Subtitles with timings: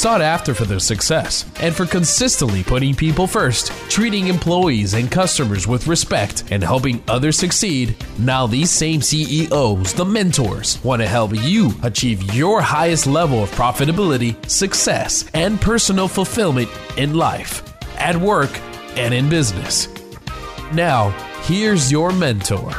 [0.00, 5.66] Sought after for their success and for consistently putting people first, treating employees and customers
[5.66, 11.32] with respect, and helping others succeed, now these same CEOs, the mentors, want to help
[11.34, 17.62] you achieve your highest level of profitability, success, and personal fulfillment in life,
[17.98, 18.58] at work,
[18.96, 19.86] and in business.
[20.72, 21.10] Now,
[21.42, 22.72] here's your mentor.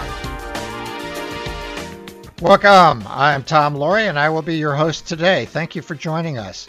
[2.41, 3.03] Welcome.
[3.07, 5.45] I'm Tom Loarie, and I will be your host today.
[5.45, 6.67] Thank you for joining us.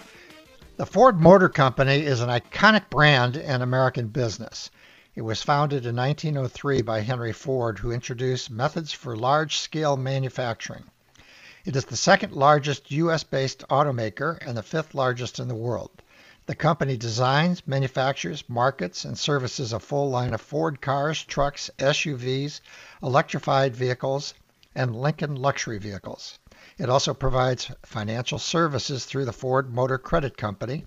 [0.83, 4.69] The Ford Motor Company is an iconic brand in American business.
[5.15, 10.83] It was founded in 1903 by Henry Ford, who introduced methods for large scale manufacturing.
[11.65, 13.23] It is the second largest U.S.
[13.23, 16.03] based automaker and the fifth largest in the world.
[16.47, 22.61] The company designs, manufactures, markets, and services a full line of Ford cars, trucks, SUVs,
[23.01, 24.35] electrified vehicles,
[24.75, 26.41] and Lincoln luxury vehicles.
[26.79, 30.87] It also provides financial services through the Ford Motor Credit Company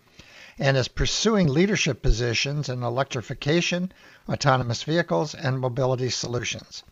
[0.58, 3.91] and is pursuing leadership positions in electrification,
[4.28, 6.83] autonomous vehicles, and mobility solutions.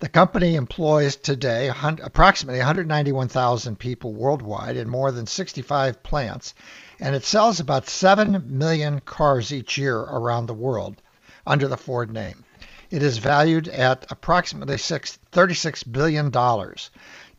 [0.00, 6.54] The company employs today approximately 191,000 people worldwide in more than 65 plants,
[6.98, 11.02] and it sells about 7 million cars each year around the world
[11.46, 12.44] under the Ford name.
[12.90, 16.32] It is valued at approximately $36 billion.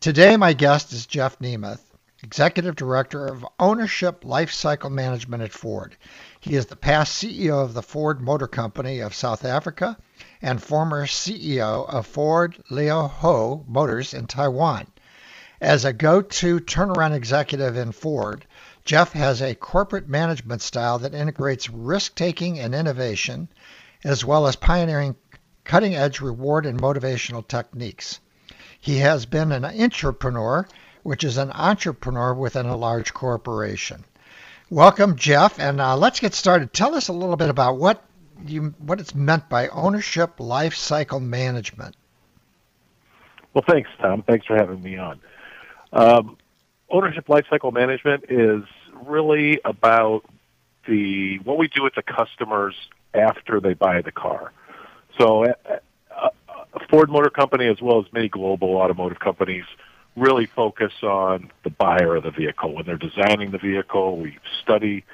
[0.02, 1.78] Today, my guest is Jeff Nemeth,
[2.24, 5.96] Executive Director of Ownership Lifecycle Management at Ford.
[6.40, 9.96] He is the past CEO of the Ford Motor Company of South Africa
[10.42, 14.88] and former CEO of Ford Lio Ho Motors in Taiwan.
[15.60, 18.44] As a go to turnaround executive in Ford,
[18.84, 23.46] Jeff has a corporate management style that integrates risk taking and innovation,
[24.02, 25.14] as well as pioneering
[25.62, 28.18] cutting edge reward and motivational techniques.
[28.82, 30.66] He has been an intrapreneur,
[31.04, 34.04] which is an entrepreneur within a large corporation.
[34.70, 36.72] Welcome, Jeff, and uh, let's get started.
[36.72, 38.02] Tell us a little bit about what
[38.44, 41.94] you what it's meant by ownership life cycle management.
[43.54, 44.24] Well, thanks, Tom.
[44.24, 45.20] Thanks for having me on.
[45.92, 46.36] Um,
[46.90, 48.64] ownership life cycle management is
[49.06, 50.24] really about
[50.88, 52.74] the what we do with the customers
[53.14, 54.50] after they buy the car.
[55.20, 55.44] So
[56.90, 59.64] Ford Motor Company, as well as many global automotive companies,
[60.16, 62.74] really focus on the buyer of the vehicle.
[62.74, 65.04] When they're designing the vehicle, we study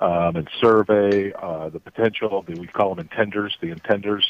[0.00, 2.44] um, and survey uh, the potential.
[2.46, 4.22] We call them intenders, the intenders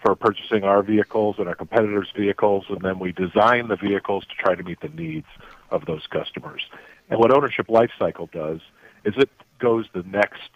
[0.00, 4.34] for purchasing our vehicles and our competitors' vehicles, and then we design the vehicles to
[4.36, 5.26] try to meet the needs
[5.70, 6.62] of those customers.
[7.10, 8.60] And what ownership lifecycle does
[9.04, 10.50] is it goes the next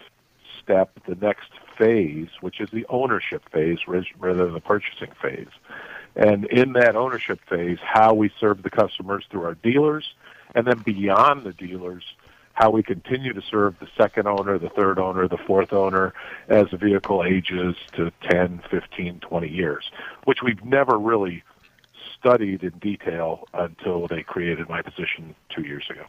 [0.63, 5.49] step, the next phase, which is the ownership phase rather than the purchasing phase.
[6.15, 10.13] And in that ownership phase, how we serve the customers through our dealers,
[10.55, 12.05] and then beyond the dealers,
[12.53, 16.13] how we continue to serve the second owner, the third owner, the fourth owner
[16.49, 19.91] as the vehicle ages to 10, 15, 20 years,
[20.25, 21.43] which we've never really
[22.19, 26.05] studied in detail until they created my position two years ago.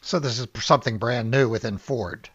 [0.00, 2.28] So this is something brand new within Ford.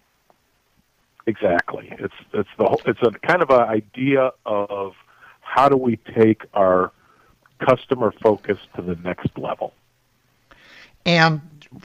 [1.27, 1.93] Exactly.
[1.99, 4.93] It's it's the it's a kind of an idea of
[5.41, 6.93] how do we take our
[7.59, 9.73] customer focus to the next level.
[11.05, 11.41] And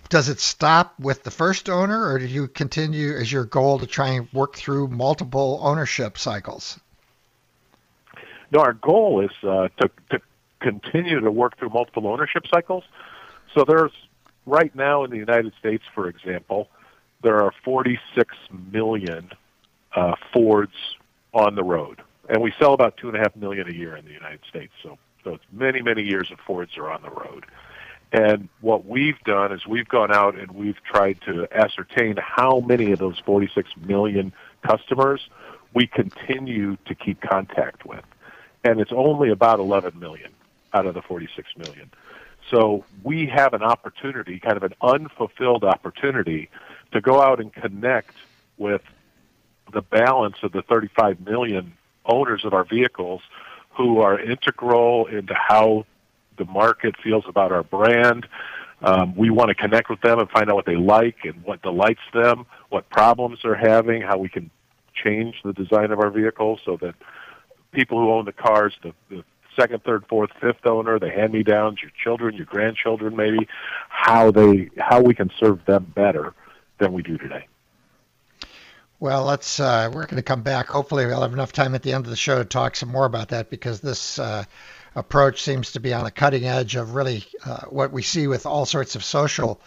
[0.09, 3.87] does it stop with the first owner, or do you continue as your goal to
[3.87, 6.79] try and work through multiple ownership cycles?
[8.53, 10.21] No, our goal is uh, to, to
[10.61, 12.85] continue to work through multiple ownership cycles.
[13.55, 13.93] So there's
[14.47, 16.69] right now in the United States, for example,
[17.23, 18.37] there are 46
[18.73, 19.31] million
[19.95, 20.75] uh, Fords
[21.35, 24.05] on the road, and we sell about two and a half million a year in
[24.05, 24.73] the United States.
[24.83, 27.47] So, so it's many, many years of Fords are on the road.
[28.13, 32.93] And what we've done is we've gone out and we've tried to ascertain how many
[32.93, 35.29] of those 46 million customers
[35.73, 38.05] we continue to keep contact with.
[38.65, 40.31] And it's only about 11 million
[40.75, 41.91] out of the 46 million.
[42.51, 46.51] So we have an opportunity, kind of an unfulfilled opportunity,
[46.93, 48.15] to go out and connect
[48.59, 48.83] with
[49.73, 51.73] the balance of the 35 million
[52.05, 53.23] owners of our vehicles
[53.77, 55.87] who are integral into how
[56.37, 58.27] the market feels about our brand.
[58.83, 61.63] Um, we want to connect with them and find out what they like and what
[61.63, 64.51] delights them, what problems they're having, how we can
[64.93, 66.95] change the design of our vehicles so that
[67.71, 69.25] people who own the cars, the, the
[69.59, 73.49] second, third, fourth, fifth owner, the hand-me-downs, your children, your grandchildren, maybe
[73.89, 76.35] how they how we can serve them better
[76.83, 77.47] than we do today.
[78.99, 79.59] Well, let's.
[79.59, 80.67] Uh, we're going to come back.
[80.67, 83.05] Hopefully, we'll have enough time at the end of the show to talk some more
[83.05, 84.45] about that because this uh,
[84.95, 88.47] approach seems to be on the cutting edge of really uh, what we see with
[88.47, 89.61] all sorts of social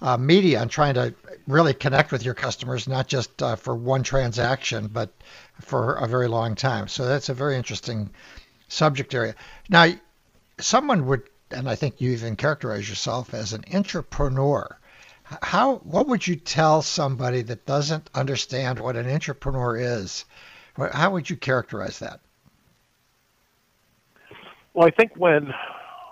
[0.00, 1.14] uh, media and trying to
[1.46, 5.10] really connect with your customers, not just uh, for one transaction, but
[5.60, 6.88] for a very long time.
[6.88, 8.10] So that's a very interesting
[8.68, 9.34] subject area.
[9.68, 9.88] Now,
[10.58, 14.78] someone would, and I think you even characterize yourself as an entrepreneur
[15.42, 20.24] how what would you tell somebody that doesn't understand what an intrapreneur is?
[20.76, 22.20] How would you characterize that?
[24.74, 25.52] Well, I think when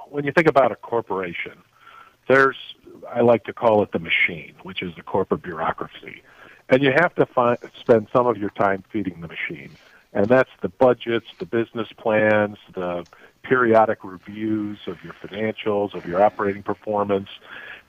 [0.09, 1.59] when you think about a corporation,
[2.29, 2.57] there's
[3.11, 6.23] I like to call it the machine, which is the corporate bureaucracy,
[6.69, 9.71] and you have to find, spend some of your time feeding the machine,
[10.13, 13.07] and that's the budgets, the business plans, the
[13.43, 17.29] periodic reviews of your financials, of your operating performance,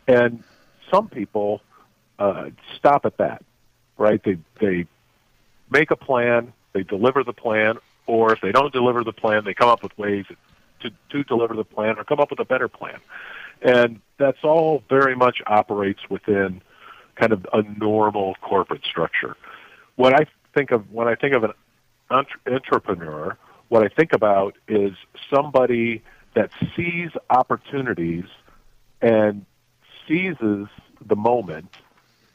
[0.07, 0.44] and
[0.91, 1.61] some people
[2.19, 3.43] uh, stop at that,
[3.97, 4.21] right?
[4.23, 4.85] They they
[5.69, 9.53] make a plan, they deliver the plan, or if they don't deliver the plan, they
[9.53, 10.25] come up with ways
[10.81, 12.99] to to deliver the plan or come up with a better plan,
[13.61, 16.61] and that's all very much operates within
[17.15, 19.35] kind of a normal corporate structure.
[19.95, 21.53] What I think of when I think of an
[22.45, 23.37] entrepreneur,
[23.69, 24.94] what I think about is
[25.33, 26.03] somebody
[26.33, 28.25] that sees opportunities
[29.01, 29.45] and
[30.07, 30.68] seizes
[31.06, 31.69] the moment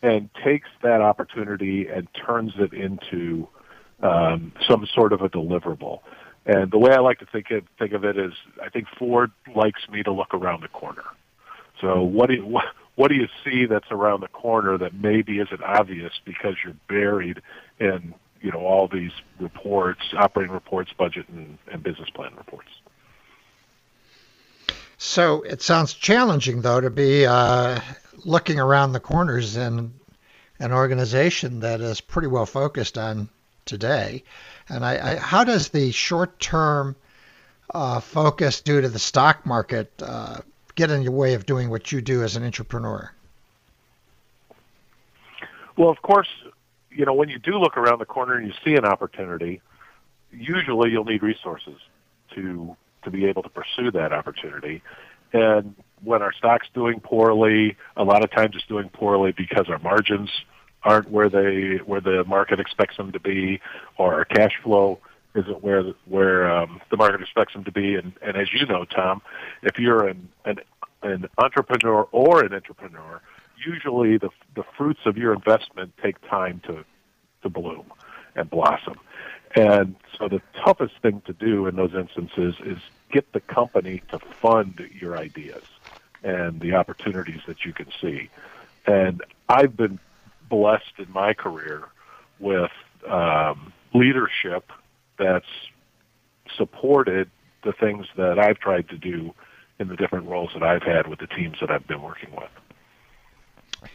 [0.02, 3.48] and takes that opportunity and turns it into
[4.02, 6.00] um, some sort of a deliverable.
[6.44, 8.32] And the way I like to think of, think of it is,
[8.62, 11.02] I think Ford likes me to look around the corner.
[11.80, 15.38] So what do you, what, what do you see that's around the corner that maybe
[15.38, 17.42] isn't obvious because you're buried
[17.78, 22.68] in you know all these reports, operating reports, budget and, and business plan reports.
[24.98, 27.80] So it sounds challenging, though, to be uh,
[28.24, 29.92] looking around the corners in
[30.58, 33.28] an organization that is pretty well focused on
[33.66, 34.24] today.
[34.68, 36.96] And I, I how does the short-term
[37.74, 40.40] uh, focus due to the stock market uh,
[40.74, 43.12] get in your way of doing what you do as an entrepreneur?
[45.76, 46.28] Well, of course,
[46.90, 49.60] you know when you do look around the corner and you see an opportunity,
[50.32, 51.76] usually you'll need resources
[52.34, 54.82] to to be able to pursue that opportunity.
[55.32, 59.78] And when our stock's doing poorly, a lot of times it's doing poorly because our
[59.78, 60.30] margins
[60.82, 63.60] aren't where they where the market expects them to be,
[63.98, 65.00] or our cash flow
[65.34, 67.94] isn't where the, where um, the market expects them to be.
[67.94, 69.22] And, and as you know, Tom,
[69.62, 70.60] if you're an, an
[71.02, 73.20] an entrepreneur or an entrepreneur,
[73.64, 76.84] usually the the fruits of your investment take time to
[77.42, 77.92] to bloom
[78.34, 78.98] and blossom.
[79.54, 82.78] And so the toughest thing to do in those instances is
[83.16, 85.62] get the company to fund your ideas
[86.22, 88.28] and the opportunities that you can see.
[88.86, 89.98] And I've been
[90.50, 91.84] blessed in my career
[92.38, 92.70] with
[93.08, 94.70] um, leadership
[95.18, 95.46] that's
[96.58, 97.30] supported
[97.64, 99.32] the things that I've tried to do
[99.78, 103.90] in the different roles that I've had with the teams that I've been working with.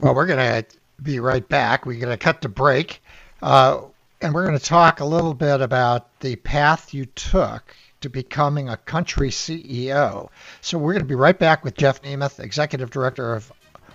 [0.00, 0.66] Well, we're going to
[1.00, 1.86] be right back.
[1.86, 3.00] We're going to cut to break.
[3.40, 3.82] Uh,
[4.20, 8.68] and we're going to talk a little bit about the path you took to becoming
[8.68, 10.28] a country CEO.
[10.60, 13.52] So we're going to be right back with Jeff Nemeth, Executive Director of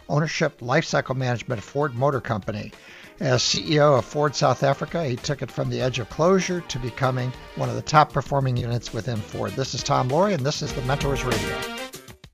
[0.10, 2.72] Ownership Lifecycle Management at Ford Motor Company.
[3.20, 6.80] As CEO of Ford South Africa, he took it from the edge of closure to
[6.80, 9.54] becoming one of the top performing units within Ford.
[9.54, 11.58] This is Tom Loarie, and this is the Mentors Radio.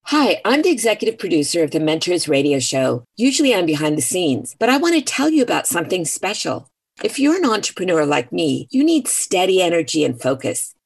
[0.05, 3.05] Hi, I'm the executive producer of the Mentors Radio Show.
[3.15, 6.67] Usually I'm behind the scenes, but I want to tell you about something special.
[7.03, 10.75] If you're an entrepreneur like me, you need steady energy and focus.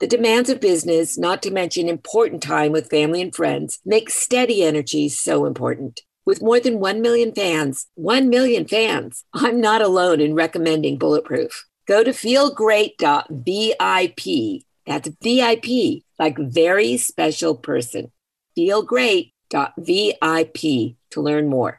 [0.00, 4.62] The demands of business, not to mention important time with family and friends, make steady
[4.62, 6.00] energy so important.
[6.24, 11.66] With more than 1 million fans, 1 million fans, I'm not alone in recommending Bulletproof.
[11.86, 14.62] Go to feelgreat.vip.
[14.86, 18.10] That's VIP, like very special person.
[18.56, 21.78] Feelgreat.vip to learn more.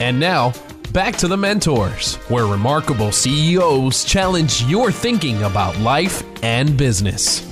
[0.00, 0.54] And now,
[0.94, 7.46] back to the mentors, where remarkable CEOs challenge your thinking about life and business.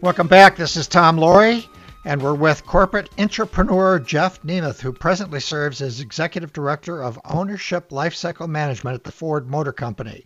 [0.00, 0.54] Welcome back.
[0.54, 1.66] This is Tom Loarie,
[2.04, 7.88] and we're with corporate entrepreneur Jeff Nemeth, who presently serves as Executive Director of Ownership
[7.90, 10.24] Lifecycle Management at the Ford Motor Company.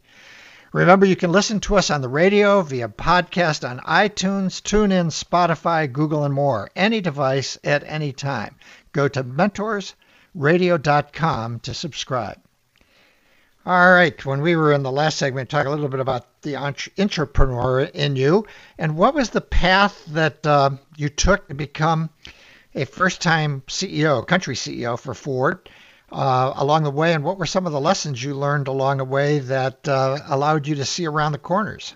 [0.73, 5.93] Remember, you can listen to us on the radio, via podcast on iTunes, TuneIn, Spotify,
[5.93, 8.57] Google, and more, any device at any time.
[8.93, 12.39] Go to mentorsradio.com to subscribe.
[13.67, 16.57] All right, when we were in the last segment, talk a little bit about the
[16.57, 18.47] entrepreneur in you,
[18.79, 22.09] and what was the path that uh, you took to become
[22.75, 25.69] a first-time CEO, country CEO for Ford?
[26.13, 29.05] Uh, along the way, and what were some of the lessons you learned along the
[29.05, 31.95] way that uh, allowed you to see around the corners?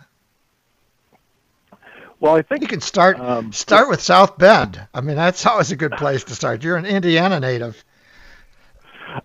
[2.18, 4.80] Well, I think you can start um, start with South Bend.
[4.94, 6.64] I mean, that's always a good place to start.
[6.64, 7.85] You're an Indiana native.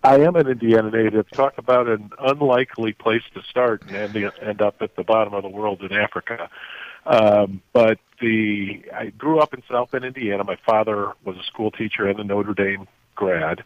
[0.03, 1.29] I am an Indiana native.
[1.31, 5.43] Talk about an unlikely place to start and end, end up at the bottom of
[5.43, 6.49] the world in Africa.
[7.05, 10.43] Um, but the I grew up in South Bend, Indiana.
[10.43, 13.63] My father was a school teacher and a Notre Dame grad.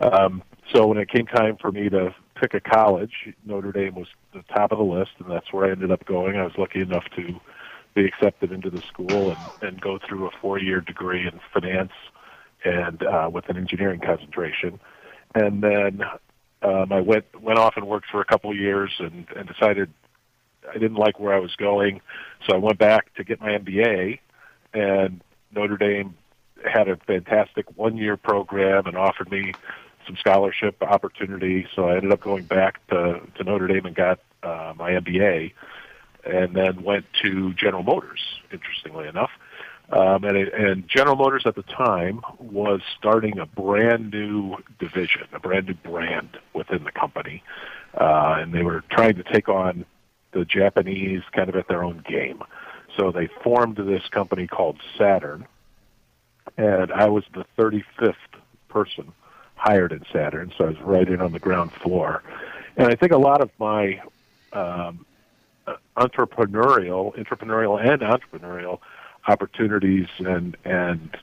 [0.00, 4.08] Um, so when it came time for me to pick a college, Notre Dame was
[4.32, 6.36] the top of the list, and that's where I ended up going.
[6.36, 7.40] I was lucky enough to
[7.94, 11.92] be accepted into the school and, and go through a four-year degree in finance
[12.64, 14.80] and uh, with an engineering concentration.
[15.34, 16.02] And then
[16.62, 19.92] um, I went went off and worked for a couple of years and, and decided
[20.68, 22.00] I didn't like where I was going,
[22.46, 24.20] so I went back to get my MBA.
[24.72, 25.20] And
[25.54, 26.14] Notre Dame
[26.64, 29.52] had a fantastic one-year program and offered me
[30.12, 31.66] some scholarship opportunity.
[31.74, 35.52] So I ended up going back to, to Notre Dame and got uh, my MBA,
[36.24, 38.20] and then went to General Motors.
[38.52, 39.30] Interestingly enough,
[39.90, 45.22] um, and, it, and General Motors at the time was starting a brand new division,
[45.32, 47.42] a brand new brand within the company,
[47.94, 49.86] uh, and they were trying to take on
[50.32, 52.42] the Japanese kind of at their own game.
[52.98, 55.46] So they formed this company called Saturn,
[56.58, 58.14] and I was the 35th
[58.68, 59.12] person
[59.62, 62.24] hired in Saturn, so I was right in on the ground floor.
[62.76, 64.02] And I think a lot of my
[64.52, 65.06] um,
[65.96, 68.80] entrepreneurial, entrepreneurial and entrepreneurial
[69.28, 71.16] opportunities and and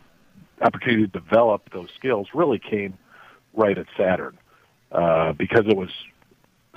[0.62, 2.98] opportunity to develop those skills really came
[3.53, 4.38] right at Saturn
[4.93, 5.89] uh, because it was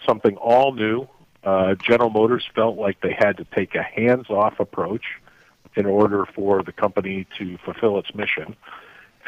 [0.04, 1.06] something all new.
[1.44, 5.04] Uh, General Motors felt like they had to take a hands-off approach
[5.76, 8.56] in order for the company to fulfill its mission,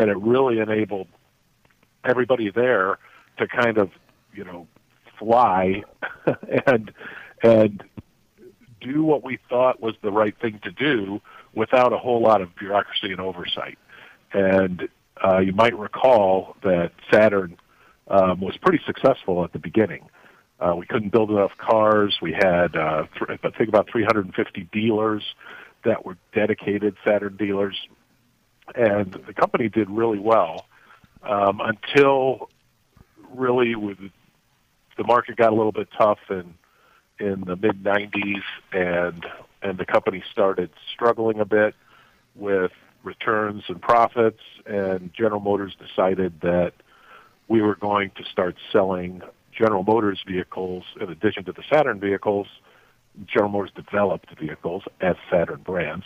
[0.00, 1.06] and it really enabled
[2.04, 2.98] everybody there
[3.38, 3.90] to kind of
[4.32, 4.66] you know
[5.18, 5.82] fly
[6.66, 6.92] and
[7.42, 7.84] and
[8.80, 11.20] do what we thought was the right thing to do
[11.54, 13.78] without a whole lot of bureaucracy and oversight.
[14.32, 14.88] And
[15.24, 17.56] uh, you might recall that Saturn
[18.08, 20.08] um, was pretty successful at the beginning.
[20.60, 22.18] Uh, we couldn't build enough cars.
[22.20, 25.22] We had, uh, th- I think, about 350 dealers
[25.84, 27.76] that were dedicated Saturn dealers,
[28.74, 30.66] and the company did really well
[31.24, 32.48] um, until
[33.34, 33.98] really with
[34.96, 36.54] the market got a little bit tough in
[37.20, 39.24] in the mid 90s and
[39.62, 41.74] and the company started struggling a bit
[42.34, 46.72] with returns and profits and General Motors decided that
[47.48, 52.46] we were going to start selling General Motors vehicles in addition to the Saturn vehicles.
[53.26, 56.04] General Motors developed vehicles as Saturn brands,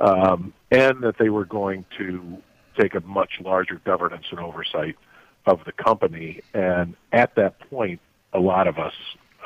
[0.00, 2.38] um, and that they were going to
[2.80, 4.96] take a much larger governance and oversight
[5.46, 6.40] of the company.
[6.54, 8.00] And at that point,
[8.32, 8.94] a lot of us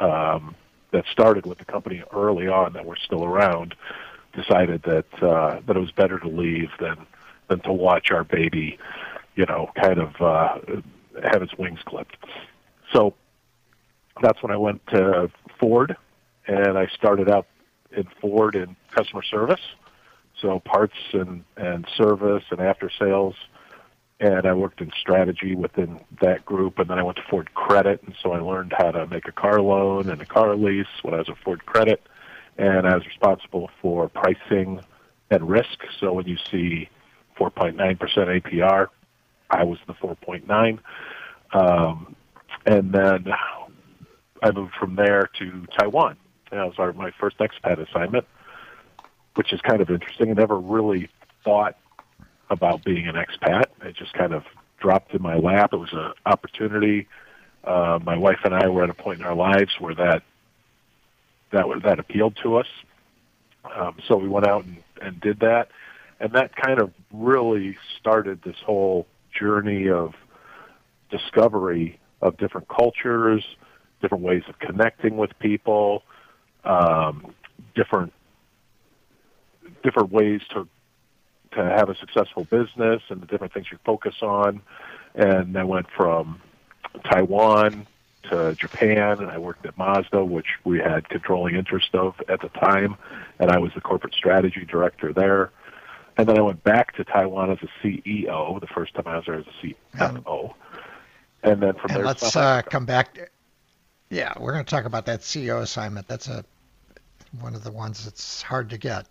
[0.01, 0.55] um,
[0.93, 3.75] that started with the company early on that were still around
[4.35, 7.07] decided that uh, that it was better to leave than
[7.49, 8.79] than to watch our baby,
[9.37, 10.59] you know, kind of uh,
[11.23, 12.17] have its wings clipped.
[12.93, 13.15] So
[14.23, 15.97] that's when I went to Ford,
[16.47, 17.47] and I started out
[17.93, 19.61] in Ford in customer service,
[20.45, 23.35] so parts and and service and after sales.
[24.21, 28.01] And I worked in strategy within that group, and then I went to Ford Credit,
[28.05, 31.15] and so I learned how to make a car loan and a car lease when
[31.15, 32.01] I was at Ford Credit,
[32.57, 34.81] and I was responsible for pricing
[35.31, 35.79] and risk.
[35.99, 36.89] So when you see
[37.39, 38.87] 4.9% APR,
[39.51, 40.79] I was the 4.9.
[41.53, 42.15] Um,
[42.65, 43.27] and then
[44.43, 46.17] I moved from there to Taiwan.
[46.51, 48.27] That was our, my first expat assignment,
[49.35, 50.31] which is kind of interesting.
[50.31, 51.09] I never really
[51.45, 51.77] thought
[52.51, 53.65] about being an expat.
[53.83, 54.45] It just kind of
[54.79, 55.71] dropped in my lap.
[55.73, 57.09] It was an opportunity.
[57.65, 60.23] Uh, my wife and I were at a point in our lives where that
[61.53, 62.67] that that appealed to us.
[63.75, 65.69] Um, so we went out and, and did that,
[66.21, 69.07] and that kind of really started this whole
[69.39, 70.15] journey of
[71.11, 73.45] discovery of different cultures,
[74.03, 76.03] different ways of connecting with people,
[76.65, 77.35] um,
[77.75, 78.13] different
[79.85, 80.67] different ways to
[81.53, 84.61] to have a successful business and the different things you focus on.
[85.15, 86.43] And I went from
[87.05, 87.87] Taiwan
[88.31, 92.49] to Japan, and I worked at Mazda, which we had controlling interest of at the
[92.49, 92.97] time,
[93.39, 95.53] and I was the corporate strategy director there.
[96.17, 98.61] And then I went back to Taiwan as a CEO.
[98.61, 100.55] The first time I was there as a CFO,
[101.43, 103.15] and then from and there, let's uh, come back.
[103.15, 103.29] To,
[104.11, 106.09] yeah, we're going to talk about that CEO assignment.
[106.09, 106.45] That's a
[107.41, 109.07] one of the ones that's hard to get.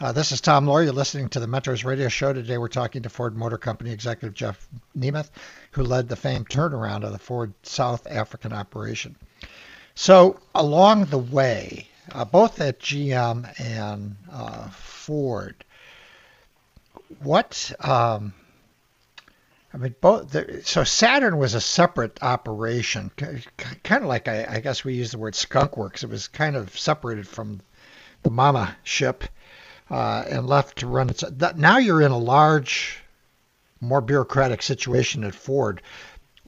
[0.00, 0.84] Uh, this is Tom Loarie.
[0.84, 2.32] You're listening to the Mentors Radio Show.
[2.32, 5.30] Today we're talking to Ford Motor Company executive Jeff Nemeth,
[5.72, 9.16] who led the famed turnaround of the Ford South African operation.
[9.94, 15.64] So along the way, uh, both at GM and uh, Ford,
[17.20, 18.32] what um,
[19.72, 20.30] I mean, both.
[20.30, 25.10] The, so Saturn was a separate operation, kind of like I, I, guess we use
[25.10, 26.02] the word skunk works.
[26.02, 27.60] It was kind of separated from
[28.22, 29.24] the mama ship
[29.90, 31.24] uh, and left to run its.
[31.56, 32.98] Now you're in a large,
[33.80, 35.82] more bureaucratic situation at Ford.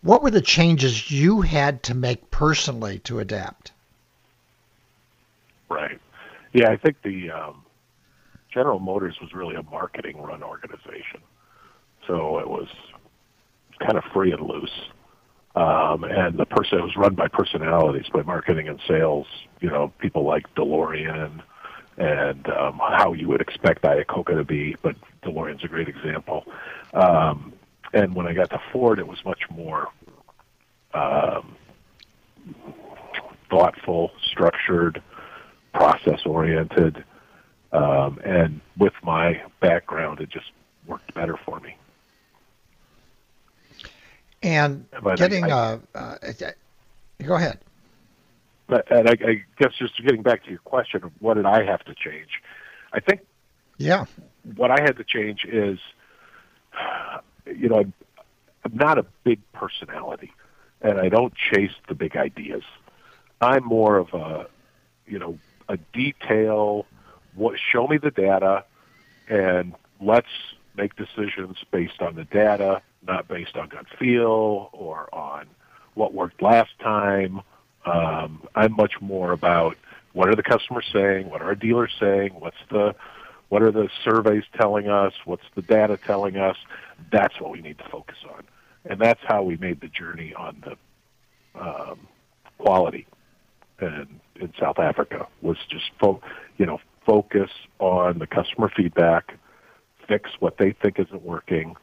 [0.02, 3.72] What were the changes you had to make personally to adapt?
[5.68, 6.00] Right.
[6.52, 7.62] Yeah, I think the um,
[8.52, 11.20] General Motors was really a marketing run organization.
[12.06, 12.68] So it was
[13.78, 14.88] kind of free and loose.
[15.54, 19.26] Um, and the person it was run by personalities, by marketing and sales.
[19.60, 21.42] You know, people like DeLorean
[22.00, 26.46] and um, how you would expect Iacocca to be, but DeLorean's a great example.
[26.94, 27.52] Um,
[27.92, 29.88] and when I got to Ford, it was much more
[30.94, 31.54] um,
[33.50, 35.02] thoughtful, structured,
[35.74, 37.04] process oriented,
[37.72, 40.50] um, and with my background, it just
[40.86, 41.76] worked better for me.
[44.42, 46.50] And but getting, I, I, uh, uh,
[47.22, 47.58] go ahead.
[48.70, 51.64] But, and I, I guess just getting back to your question of what did I
[51.64, 52.40] have to change,
[52.92, 53.20] I think.
[53.78, 54.04] Yeah.
[54.56, 55.78] What I had to change is,
[57.46, 57.92] you know, I'm,
[58.64, 60.32] I'm not a big personality,
[60.80, 62.62] and I don't chase the big ideas.
[63.40, 64.46] I'm more of a,
[65.06, 66.86] you know, a detail.
[67.34, 68.64] What show me the data,
[69.28, 70.28] and let's
[70.76, 75.46] make decisions based on the data not based on gut feel or on
[75.94, 77.40] what worked last time.
[77.86, 79.76] Um, I'm much more about
[80.12, 82.94] what are the customers saying, what are our dealers saying, what's the
[83.48, 86.56] what are the surveys telling us, what's the data telling us.
[87.10, 88.44] That's what we need to focus on,
[88.84, 92.06] and that's how we made the journey on the um,
[92.58, 93.06] quality
[93.80, 96.20] in, in South Africa was just fo-
[96.58, 99.36] you know focus on the customer feedback,
[100.06, 101.76] fix what they think isn't working,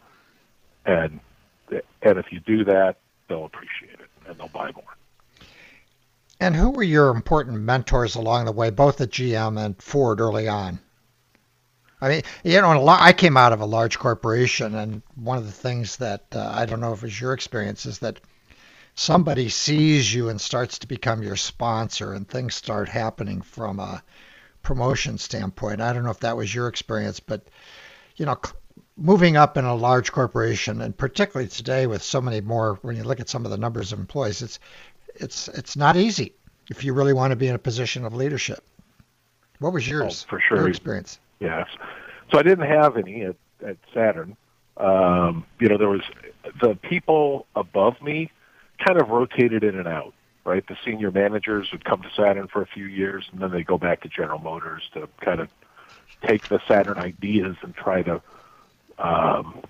[0.86, 1.20] and
[1.70, 4.97] and if you do that, they'll appreciate it and they'll buy more.
[6.40, 10.48] And who were your important mentors along the way, both at GM and Ford early
[10.48, 10.80] on?
[12.00, 15.52] I mean, you know, I came out of a large corporation, and one of the
[15.52, 18.20] things that uh, I don't know if it's your experience is that
[18.94, 24.04] somebody sees you and starts to become your sponsor, and things start happening from a
[24.62, 25.82] promotion standpoint.
[25.82, 27.48] I don't know if that was your experience, but
[28.16, 28.40] you know,
[28.96, 33.04] moving up in a large corporation, and particularly today with so many more, when you
[33.04, 34.60] look at some of the numbers of employees, it's
[35.20, 36.34] it's it's not easy
[36.70, 38.64] if you really want to be in a position of leadership.
[39.60, 40.26] What was yours?
[40.26, 40.58] Oh, for sure.
[40.58, 41.20] Your experience.
[41.40, 41.68] Yes.
[42.32, 44.36] So I didn't have any at, at Saturn.
[44.78, 46.04] Um, you know, there was
[46.62, 48.32] the people above me
[48.86, 50.14] kind of rotated in and out.
[50.44, 53.64] Right, the senior managers would come to Saturn for a few years, and then they
[53.64, 55.50] go back to General Motors to kind of
[56.26, 58.22] take the Saturn ideas and try to
[58.98, 59.62] um,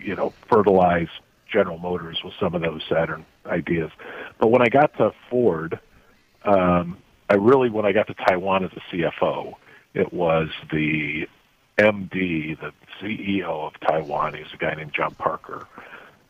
[0.00, 1.08] you know, fertilize
[1.54, 3.92] General Motors with some of those Saturn ideas.
[4.38, 5.78] But when I got to Ford,
[6.44, 6.98] um,
[7.30, 9.54] I really, when I got to Taiwan as a CFO,
[9.94, 11.28] it was the
[11.78, 14.34] MD, the CEO of Taiwan.
[14.34, 15.66] He's a guy named John Parker,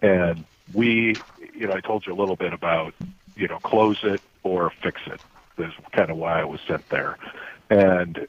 [0.03, 1.17] and we,
[1.55, 2.93] you know, I told you a little bit about,
[3.35, 5.21] you know, close it or fix it.
[5.57, 7.17] Is kind of why I was sent there,
[7.71, 8.27] and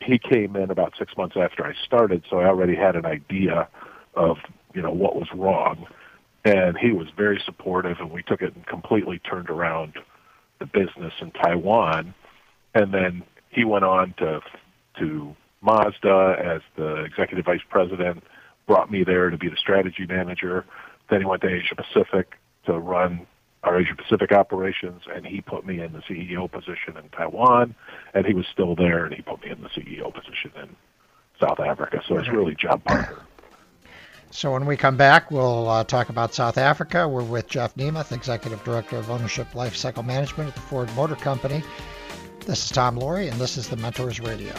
[0.00, 3.68] he came in about six months after I started, so I already had an idea
[4.14, 4.38] of,
[4.74, 5.86] you know, what was wrong,
[6.46, 9.94] and he was very supportive, and we took it and completely turned around
[10.60, 12.14] the business in Taiwan,
[12.72, 14.40] and then he went on to
[15.00, 18.22] to Mazda as the executive vice president,
[18.66, 20.64] brought me there to be the strategy manager.
[21.10, 23.26] Then he went to Asia Pacific to run
[23.62, 27.74] our Asia Pacific operations, and he put me in the CEO position in Taiwan,
[28.14, 30.76] and he was still there, and he put me in the CEO position in
[31.40, 32.00] South Africa.
[32.06, 33.22] So it's really John Parker.
[34.36, 37.08] So when we come back, we'll uh, talk about South Africa.
[37.08, 41.62] We're with Jeff Nemeth, Executive Director of Ownership Lifecycle Management at the Ford Motor Company.
[42.44, 44.52] This is Tom Loarie, and this is the Mentors Radio.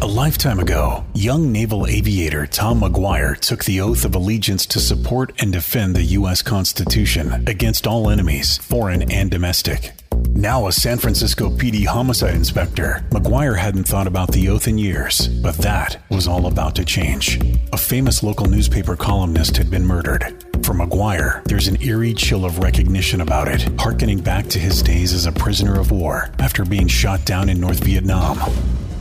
[0.00, 5.34] A lifetime ago, young naval aviator Tom McGuire took the oath of allegiance to support
[5.42, 6.40] and defend the U.S.
[6.40, 9.92] Constitution against all enemies, foreign and domestic.
[10.34, 15.26] Now a San Francisco PD homicide inspector, McGuire hadn't thought about the oath in years,
[15.26, 17.40] but that was all about to change.
[17.72, 20.22] A famous local newspaper columnist had been murdered.
[20.64, 25.12] For McGuire, there's an eerie chill of recognition about it, harkening back to his days
[25.12, 28.38] as a prisoner of war after being shot down in North Vietnam.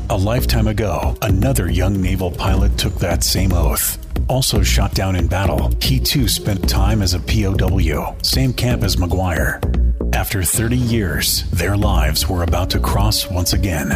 [0.09, 3.99] A lifetime ago, another young naval pilot took that same oath.
[4.29, 8.95] Also shot down in battle, he too spent time as a POW, same camp as
[8.95, 9.87] McGuire.
[10.17, 13.88] After 30 years, their lives were about to cross once again.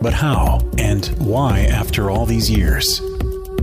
[0.00, 3.02] But how and why after all these years?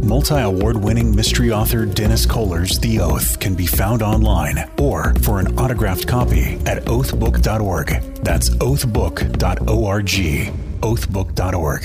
[0.03, 5.39] Multi award winning mystery author Dennis Koller's The Oath can be found online or for
[5.39, 7.87] an autographed copy at oathbook.org.
[8.23, 10.07] That's oathbook.org
[10.81, 11.83] oathbook.org.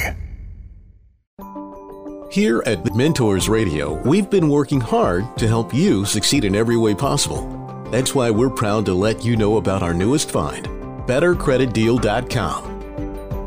[2.31, 6.95] Here at Mentors Radio, we've been working hard to help you succeed in every way
[6.95, 7.60] possible.
[7.91, 10.65] That's why we're proud to let you know about our newest find,
[11.07, 12.71] BetterCreditDeal.com.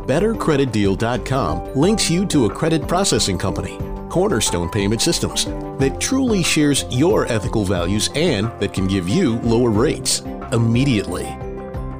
[0.05, 3.77] BetterCreditDeal.com links you to a credit processing company,
[4.09, 5.45] Cornerstone Payment Systems,
[5.79, 10.19] that truly shares your ethical values and that can give you lower rates
[10.51, 11.33] immediately.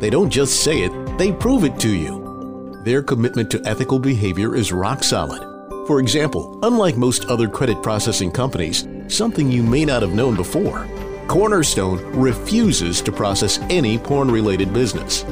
[0.02, 2.82] They don't just say it, they prove it to you.
[2.84, 5.42] Their commitment to ethical behavior is rock solid.
[5.88, 10.90] For example, unlike most other credit processing companies, something you may not have known before,
[11.28, 15.24] Cornerstone refuses to process any porn related business.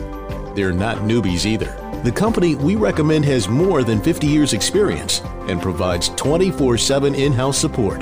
[0.56, 1.78] They're not newbies either.
[2.04, 7.34] The company we recommend has more than 50 years' experience and provides 24 7 in
[7.34, 8.02] house support.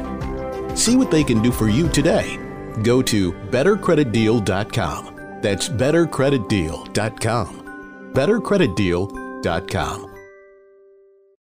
[0.77, 2.37] See what they can do for you today.
[2.83, 5.39] Go to bettercreditdeal.com.
[5.41, 7.55] That's bettercreditdeal.com.
[8.13, 10.08] BetterCreditDeal.com com.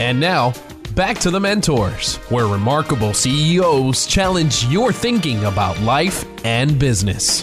[0.00, 0.54] And now,
[0.94, 7.42] back to the mentors, where remarkable CEOs challenge your thinking about life and business.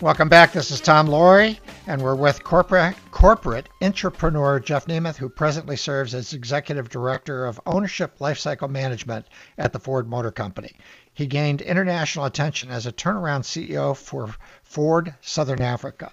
[0.00, 0.52] Welcome back.
[0.52, 6.12] This is Tom Loarie, and we're with corporate corporate entrepreneur Jeff Nemeth, who presently serves
[6.12, 9.26] as executive director of ownership lifecycle management
[9.58, 10.72] at the Ford Motor Company.
[11.14, 16.10] He gained international attention as a turnaround CEO for Ford Southern Africa.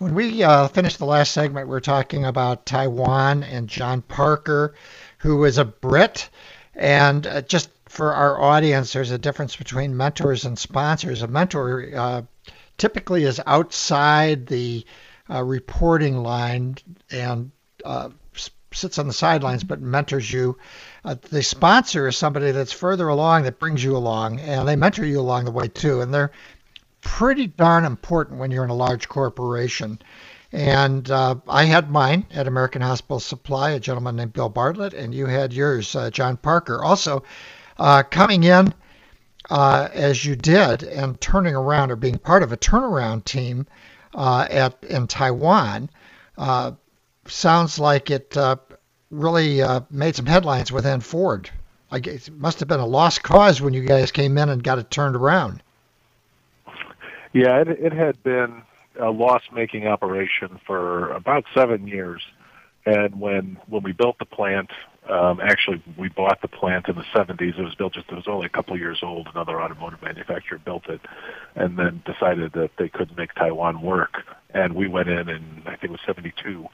[0.00, 4.74] When we uh, finished the last segment, we were talking about Taiwan and John Parker,
[5.18, 6.30] who is a Brit.
[6.74, 11.20] And uh, just for our audience, there's a difference between mentors and sponsors.
[11.20, 12.22] A mentor uh,
[12.78, 14.86] typically is outside the
[15.28, 16.78] uh, reporting line
[17.10, 17.50] and
[17.84, 18.08] uh,
[18.72, 20.56] sits on the sidelines but mentors you.
[21.04, 25.04] Uh, the sponsor is somebody that's further along that brings you along, and they mentor
[25.04, 26.00] you along the way too.
[26.00, 26.30] And they're
[27.00, 30.00] pretty darn important when you're in a large corporation.
[30.52, 35.14] And uh, I had mine at American Hospital Supply, a gentleman named Bill Bartlett, and
[35.14, 36.82] you had yours, uh, John Parker.
[36.82, 37.22] Also,
[37.78, 38.74] uh, coming in
[39.48, 43.66] uh, as you did and turning around or being part of a turnaround team
[44.14, 45.88] uh, at in Taiwan
[46.36, 46.72] uh,
[47.26, 48.36] sounds like it
[49.10, 51.48] really made some headlines within Ford.
[51.92, 54.62] I guess it must have been a lost cause when you guys came in and
[54.62, 55.62] got it turned around.
[57.32, 58.62] Yeah, it, it had been
[58.98, 62.22] a loss-making operation for about seven years,
[62.84, 64.70] and when when we built the plant,
[65.08, 67.58] um, actually we bought the plant in the 70s.
[67.58, 69.28] It was built just it was only a couple years old.
[69.28, 71.00] Another automotive manufacturer built it,
[71.54, 75.76] and then decided that they couldn't make Taiwan work, and we went in and I
[75.76, 76.66] think it was 72,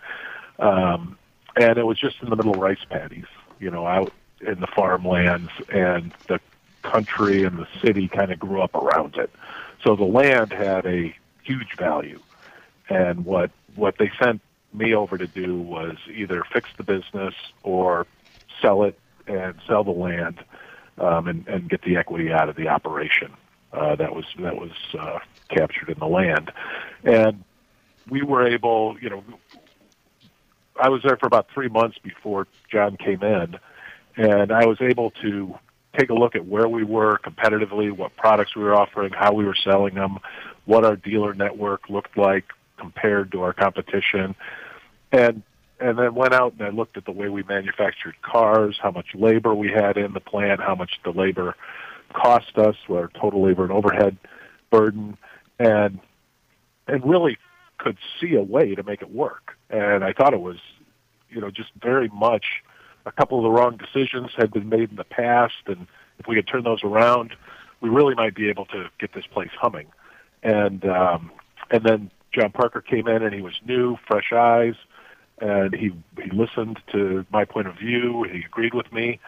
[0.58, 1.18] um,
[1.56, 3.26] and it was just in the middle of rice paddies,
[3.58, 6.40] you know, out in the farmlands, and the
[6.82, 9.30] country and the city kind of grew up around it.
[9.86, 12.20] So the land had a huge value,
[12.88, 14.40] and what what they sent
[14.72, 18.06] me over to do was either fix the business or
[18.60, 20.42] sell it and sell the land
[20.98, 23.32] um, and, and get the equity out of the operation
[23.72, 25.20] uh, that was that was uh,
[25.50, 26.50] captured in the land,
[27.04, 27.44] and
[28.10, 29.22] we were able, you know,
[30.80, 33.56] I was there for about three months before John came in,
[34.16, 35.56] and I was able to
[35.96, 39.44] take a look at where we were competitively, what products we were offering, how we
[39.44, 40.18] were selling them,
[40.64, 42.44] what our dealer network looked like
[42.78, 44.34] compared to our competition,
[45.12, 45.42] and
[45.78, 49.08] and then went out and I looked at the way we manufactured cars, how much
[49.14, 51.54] labor we had in the plant, how much the labor
[52.14, 54.16] cost us, our total labor and overhead
[54.70, 55.18] burden,
[55.58, 56.00] and
[56.86, 57.36] and really
[57.78, 59.56] could see a way to make it work.
[59.70, 60.58] And I thought it was,
[61.28, 62.44] you know, just very much
[63.06, 65.86] a couple of the wrong decisions had been made in the past, and
[66.18, 67.34] if we could turn those around,
[67.80, 69.86] we really might be able to get this place humming.
[70.42, 71.30] And um,
[71.70, 74.74] and then John Parker came in, and he was new, fresh eyes,
[75.40, 75.92] and he
[76.22, 78.24] he listened to my point of view.
[78.24, 79.20] He agreed with me,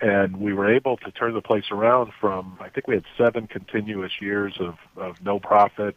[0.00, 3.46] and we were able to turn the place around from I think we had seven
[3.46, 5.96] continuous years of of no profit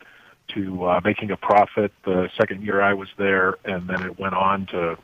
[0.50, 4.36] to uh, making a profit the second year I was there, and then it went
[4.36, 4.98] on to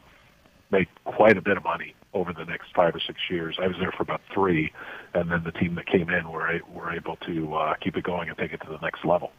[0.72, 3.58] make quite a bit of money over the next five or six years.
[3.62, 4.72] I was there for about three,
[5.14, 8.30] and then the team that came in were were able to uh, keep it going
[8.30, 9.32] and take it to the next level.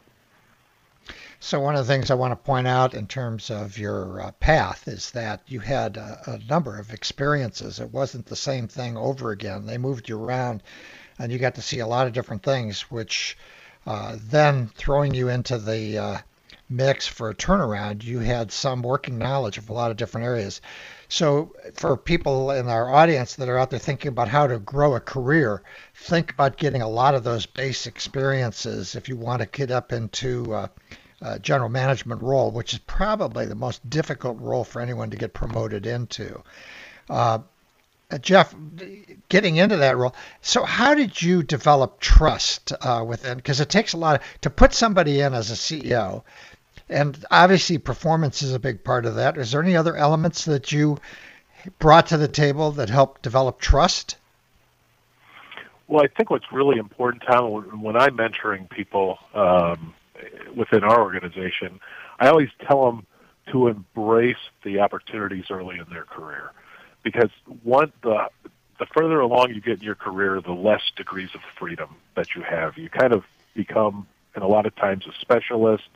[1.39, 4.31] So one of the things I want to point out in terms of your uh,
[4.33, 7.79] path is that you had a, a, number of experiences.
[7.79, 9.65] It wasn't the same thing over again.
[9.65, 10.61] They moved you around,
[11.17, 13.37] and you got to see a lot of different things, which
[13.85, 16.17] uh, then throwing you into the uh,
[16.69, 20.61] mix for a turnaround, you had some working knowledge of a lot of different areas.
[21.07, 24.95] So, for people in our audience that are out there thinking about how to grow
[24.95, 25.63] a career,
[25.95, 29.91] think about getting a lot of those base experiences if you want to get up
[29.91, 30.67] into uh,
[31.21, 35.33] a general management role, which is probably the most difficult role for anyone to get
[35.33, 36.43] promoted into.
[37.09, 37.39] Uh
[38.21, 38.55] Jeff,
[39.29, 40.15] getting into that role.
[40.41, 43.37] So, how did you develop trust uh, within?
[43.37, 46.23] Because it takes a lot of, to put somebody in as a CEO
[46.89, 49.37] and obviously, performance is a big part of that.
[49.37, 50.97] Is there any other elements that you
[51.77, 54.15] brought to the table that helped develop trust?
[55.87, 59.93] Well, I think what's really important, Tom, when I'm mentoring people um,
[60.55, 61.79] within our organization,
[62.19, 63.05] I always tell them
[63.51, 66.51] to embrace the opportunities early in their career,
[67.03, 67.31] because
[67.63, 68.29] one the
[68.77, 72.41] the further along you get in your career, the less degrees of freedom that you
[72.41, 72.77] have.
[72.77, 75.89] You kind of become, and a lot of times, a specialist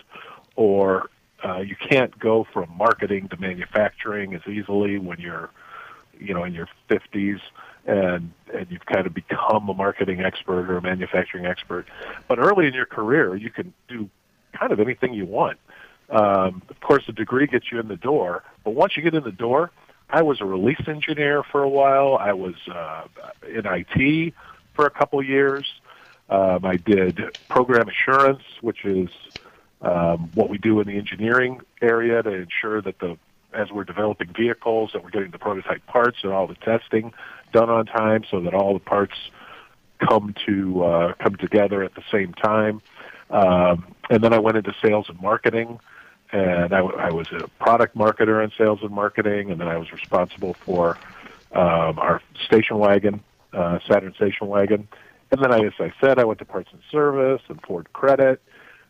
[0.56, 1.10] or
[1.44, 5.50] uh, you can't go from marketing to manufacturing as easily when you're,
[6.20, 7.40] you know, in your 50s
[7.86, 11.86] and and you've kind of become a marketing expert or a manufacturing expert.
[12.28, 14.10] But early in your career, you can do
[14.54, 15.58] kind of anything you want.
[16.10, 19.24] Um, of course, the degree gets you in the door, but once you get in
[19.24, 19.72] the door,
[20.10, 22.18] I was a release engineer for a while.
[22.18, 23.06] I was uh,
[23.48, 24.34] in IT
[24.76, 25.66] for a couple years.
[26.30, 29.10] Um, I did program assurance, which is
[29.84, 33.18] um, what we do in the engineering area to ensure that the
[33.54, 37.14] as we're developing vehicles that we're getting the prototype parts and all the testing
[37.52, 39.14] done on time so that all the parts
[40.00, 42.82] come to uh, come together at the same time.
[43.30, 45.80] Um, and then I went into sales and marketing,
[46.32, 49.92] and I, I was a product marketer in sales and marketing, and then I was
[49.92, 50.98] responsible for
[51.54, 54.88] um, our station wagon, uh, Saturn station wagon.
[55.32, 58.42] And then, I, as I said, I went to parts and service and Ford Credit,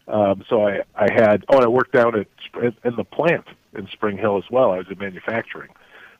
[0.08, 2.28] um, so I, I had, oh, and I worked down at
[2.84, 4.72] in the plant in Spring Hill as well.
[4.72, 5.70] I was in manufacturing.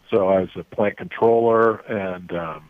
[0.10, 2.70] So I was a plant controller and um,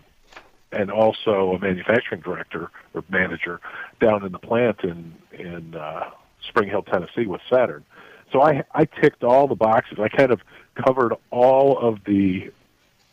[0.72, 3.62] and also a manufacturing director or manager
[4.00, 6.10] down in the plant in in uh,
[6.48, 7.86] Spring Hill, Tennessee, with Saturn.
[8.32, 10.00] So I I ticked all the boxes.
[10.00, 10.42] I kind of
[10.76, 12.52] covered all of the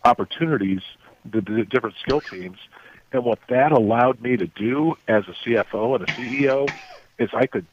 [0.04, 0.80] opportunities,
[1.30, 2.56] the, the different skill teams,
[3.12, 6.72] and what that allowed me to do as a CFO and a CEO
[7.18, 7.66] is I could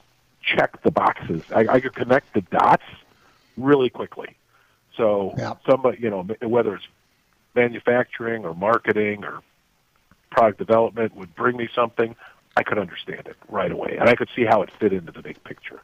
[0.48, 1.44] check the boxes.
[1.54, 2.84] I, I could connect the dots
[3.58, 4.36] really quickly.
[4.96, 5.54] So yeah.
[5.70, 6.88] somebody, you know, whether it's
[7.56, 9.42] manufacturing or marketing or
[10.32, 12.16] product development would bring me something,
[12.56, 15.22] I could understand it right away, and I could see how it fit into the
[15.22, 15.82] big picture.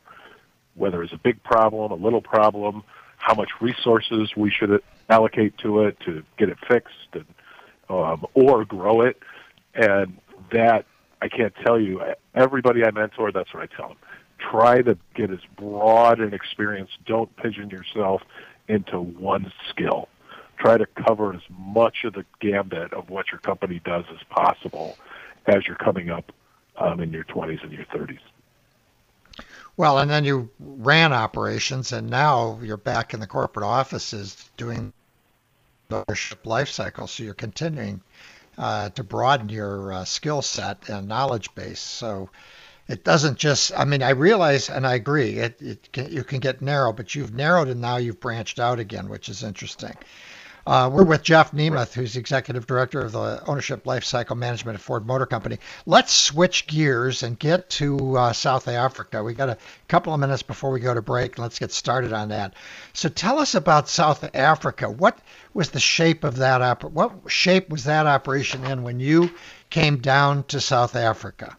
[0.76, 2.84] Whether it's a big problem, a little problem,
[3.17, 7.26] how much resources we should allocate to it to get it fixed, and
[7.89, 9.19] um, or grow it,
[9.76, 10.17] and
[10.52, 10.86] that
[11.21, 12.02] I can't tell you.
[12.34, 13.97] Everybody I mentor, that's what I tell them.
[14.49, 16.91] Try to get as broad an experience.
[17.06, 18.21] Don't pigeon yourself
[18.67, 20.10] into one skill.
[20.58, 24.97] Try to cover as much of the gambit of what your company does as possible
[25.47, 26.32] as you're coming up
[26.77, 28.19] um, in your 20s and your 30s.
[29.75, 34.93] Well, and then you ran operations, and now you're back in the corporate offices doing
[35.89, 37.08] the ownership life cycle.
[37.08, 38.01] So you're continuing
[38.58, 41.79] uh, to broaden your uh, skill set and knowledge base.
[41.79, 42.29] So
[42.88, 46.39] it doesn't just i mean i realize and i agree it, it can, you can
[46.39, 49.93] get narrow but you've narrowed and now you've branched out again which is interesting.
[50.65, 55.06] Uh, we're with jeff nemeth who's executive director of the ownership lifecycle management at ford
[55.06, 55.60] motor company.
[55.86, 59.24] Let's switch gears and get to uh, south africa.
[59.24, 59.58] We got a
[59.89, 61.38] couple of minutes before we go to break.
[61.38, 62.54] Let's get started on that.
[62.93, 64.89] So tell us about south africa.
[64.89, 65.19] What
[65.54, 69.32] was the shape of that op- what shape was that operation in when you
[69.69, 71.58] came down to south africa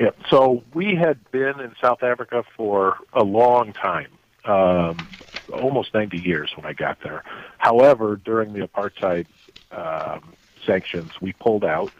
[0.00, 0.10] yeah.
[0.30, 4.08] So we had been in South Africa for a long time,
[4.44, 5.08] um,
[5.52, 7.24] almost 90 years when I got there.
[7.58, 9.26] However, during the apartheid
[9.70, 10.34] um,
[10.66, 11.92] sanctions, we pulled out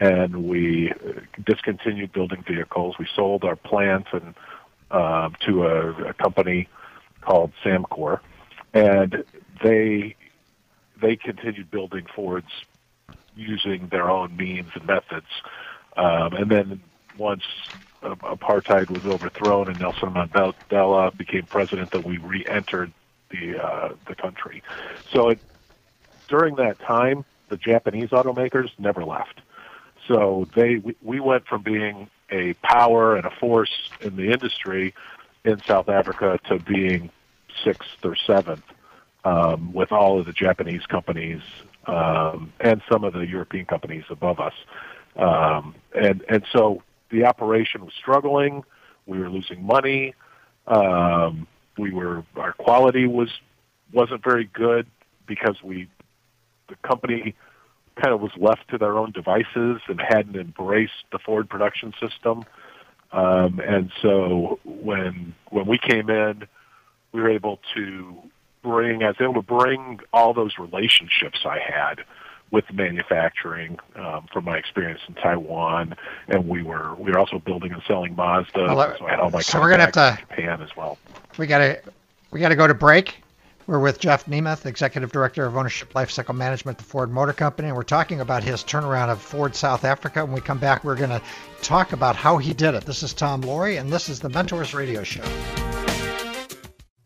[0.00, 0.92] and we
[1.44, 2.96] discontinued building vehicles.
[2.98, 4.34] We sold our plant and
[4.90, 6.68] um, to a, a company
[7.20, 8.20] called Samcor,
[8.72, 9.24] and
[9.62, 10.16] they
[11.00, 12.48] they continued building Fords
[13.36, 15.26] using their own means and methods.
[15.96, 16.80] Um, and then
[17.18, 17.42] once
[18.02, 22.92] apartheid was overthrown and Nelson Mandela became president that we re-entered
[23.30, 24.62] the uh, the country.
[25.12, 25.40] So it,
[26.28, 29.40] during that time, the Japanese automakers never left.
[30.06, 34.94] So they we, we went from being a power and a force in the industry
[35.44, 37.10] in South Africa to being
[37.64, 38.64] sixth or seventh
[39.24, 41.42] um, with all of the Japanese companies
[41.86, 44.54] um, and some of the European companies above us.
[45.16, 48.64] Um, and and so the operation was struggling.
[49.06, 50.14] We were losing money.
[50.66, 51.46] Um,
[51.78, 53.30] we were our quality was
[53.92, 54.86] wasn't very good
[55.26, 55.88] because we
[56.68, 57.34] the company
[57.96, 62.44] kind of was left to their own devices and hadn't embraced the Ford production system.
[63.12, 66.46] Um, and so when when we came in,
[67.12, 68.16] we were able to
[68.62, 72.00] bring I was able to bring all those relationships I had
[72.50, 75.94] with manufacturing um, from my experience in Taiwan,
[76.28, 78.74] and we were we were also building and selling Mazda.
[78.74, 80.98] Well, so I had all my so we're gonna have to Japan as well.
[81.36, 81.82] We gotta
[82.30, 83.22] we gotta go to break.
[83.68, 87.68] We're with Jeff Nemeth, Executive Director of Ownership Lifecycle Management at the Ford Motor Company,
[87.68, 90.24] and we're talking about his turnaround of Ford South Africa.
[90.24, 91.20] When we come back, we're going to
[91.60, 92.86] talk about how he did it.
[92.86, 95.22] This is Tom Loarie, and this is the Mentors Radio Show.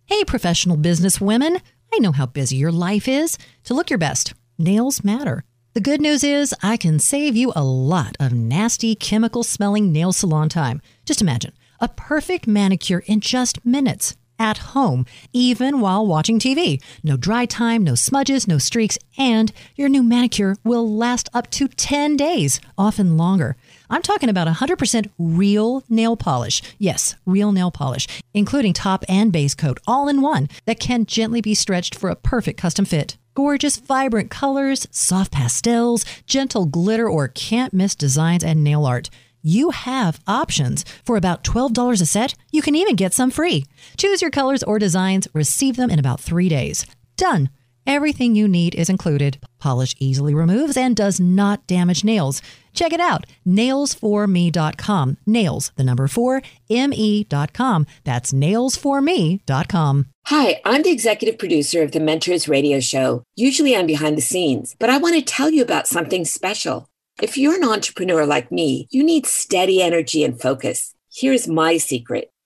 [0.04, 1.58] Hey, professional business women.
[1.92, 3.38] I know how busy your life is.
[3.64, 5.44] To look your best, nails matter.
[5.74, 10.12] The good news is I can save you a lot of nasty chemical smelling nail
[10.12, 10.80] salon time.
[11.04, 16.82] Just imagine a perfect manicure in just minutes at home, even while watching TV.
[17.02, 21.68] No dry time, no smudges, no streaks, and your new manicure will last up to
[21.68, 23.56] 10 days, often longer.
[23.88, 26.60] I'm talking about 100% real nail polish.
[26.78, 31.40] Yes, real nail polish, including top and base coat all in one that can gently
[31.40, 33.16] be stretched for a perfect custom fit.
[33.34, 39.08] Gorgeous, vibrant colors, soft pastels, gentle glitter, or can't miss designs and nail art.
[39.40, 40.84] You have options.
[41.02, 43.64] For about $12 a set, you can even get some free.
[43.96, 46.84] Choose your colors or designs, receive them in about three days.
[47.16, 47.48] Done.
[47.86, 49.38] Everything you need is included.
[49.62, 52.42] Polish easily removes and does not damage nails.
[52.74, 55.18] Check it out, nails4me.com.
[55.24, 57.86] Nails, the number four, me.com.
[58.02, 60.06] That's nails4me.com.
[60.26, 63.22] Hi, I'm the executive producer of the Mentors Radio Show.
[63.36, 66.88] Usually I'm behind the scenes, but I want to tell you about something special.
[67.20, 70.92] If you're an entrepreneur like me, you need steady energy and focus.
[71.14, 72.32] Here's my secret.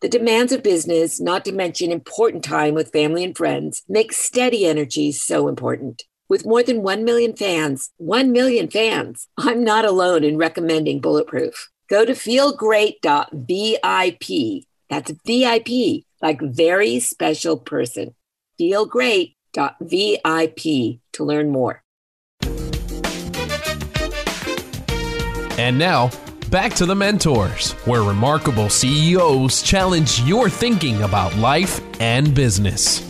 [0.00, 4.66] The demands of business, not to mention important time with family and friends, make steady
[4.66, 6.02] energy so important.
[6.28, 11.70] With more than 1 million fans, 1 million fans, I'm not alone in recommending Bulletproof.
[11.88, 14.64] Go to feelgreat.vip.
[14.90, 18.14] That's VIP, like very special person.
[18.60, 21.82] Feelgreat.vip to learn more.
[25.56, 26.10] And now,
[26.54, 33.00] back to the mentors, where remarkable CEOs challenge your thinking about life and business.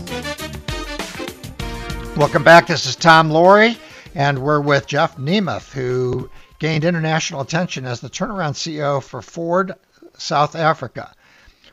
[2.17, 2.69] Welcome back.
[2.69, 3.77] This is Tom Loarie,
[4.15, 9.75] and we're with Jeff Nemeth, who gained international attention as the turnaround CEO for Ford
[10.17, 11.13] South Africa.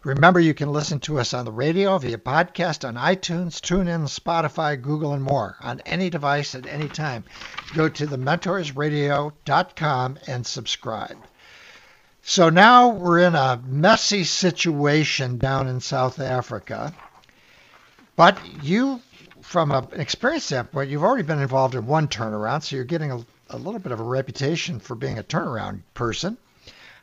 [0.03, 4.81] Remember, you can listen to us on the radio, via podcast, on iTunes, TuneIn, Spotify,
[4.81, 7.23] Google, and more on any device at any time.
[7.73, 11.15] Go to thementorsradio.com and subscribe.
[12.23, 16.93] So now we're in a messy situation down in South Africa.
[18.15, 19.01] But you,
[19.41, 23.25] from an experience standpoint, you've already been involved in one turnaround, so you're getting a,
[23.49, 26.37] a little bit of a reputation for being a turnaround person.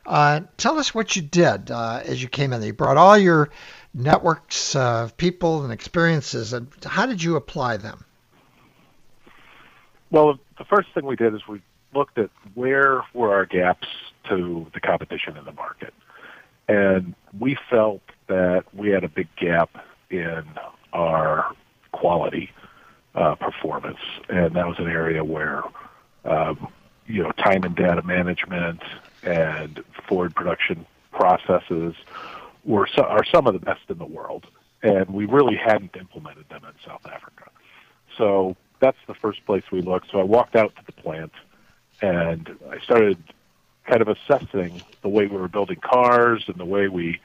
[0.05, 2.63] Uh, tell us what you did uh, as you came in.
[2.63, 3.49] You brought all your
[3.93, 8.05] networks of people and experiences, and how did you apply them?
[10.11, 11.61] Well, the first thing we did is we
[11.93, 13.87] looked at where were our gaps
[14.29, 15.93] to the competition in the market,
[16.67, 19.69] and we felt that we had a big gap
[20.09, 20.43] in
[20.93, 21.53] our
[21.91, 22.51] quality
[23.15, 23.99] uh, performance,
[24.29, 25.63] and that was an area where
[26.25, 26.67] um,
[27.07, 28.81] you know time and data management
[29.23, 31.95] and Ford production processes
[32.63, 34.45] were so, are some of the best in the world,
[34.83, 37.49] and we really hadn't implemented them in South Africa.
[38.17, 40.11] So that's the first place we looked.
[40.11, 41.31] So I walked out to the plant,
[42.01, 43.17] and I started
[43.89, 47.19] kind of assessing the way we were building cars and the way we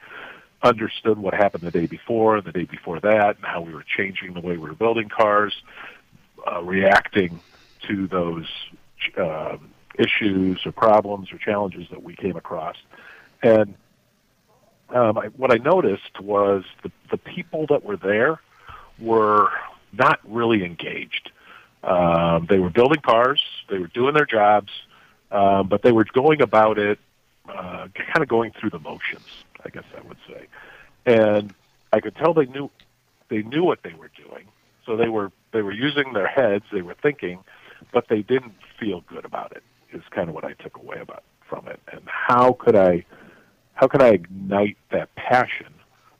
[0.63, 3.85] understood what happened the day before and the day before that, and how we were
[3.97, 5.53] changing the way we were building cars,
[6.51, 7.39] uh, reacting
[7.87, 8.47] to those
[9.17, 9.57] uh,
[9.99, 12.77] issues or problems or challenges that we came across.
[13.43, 13.75] And
[14.89, 18.39] um, I, what I noticed was the, the people that were there
[18.97, 19.49] were
[19.93, 21.31] not really engaged.
[21.83, 24.71] Um, they were building cars, they were doing their jobs,
[25.31, 26.99] um, but they were going about it
[27.49, 30.47] uh, kind of going through the motions, I guess I would say.
[31.05, 31.53] And
[31.93, 32.69] I could tell they knew
[33.29, 34.45] they knew what they were doing,
[34.85, 37.43] so they were they were using their heads, they were thinking,
[37.91, 39.63] but they didn't feel good about it
[39.93, 41.79] is kind of what I took away about from it.
[41.91, 43.05] And how could I
[43.73, 45.73] how could I ignite that passion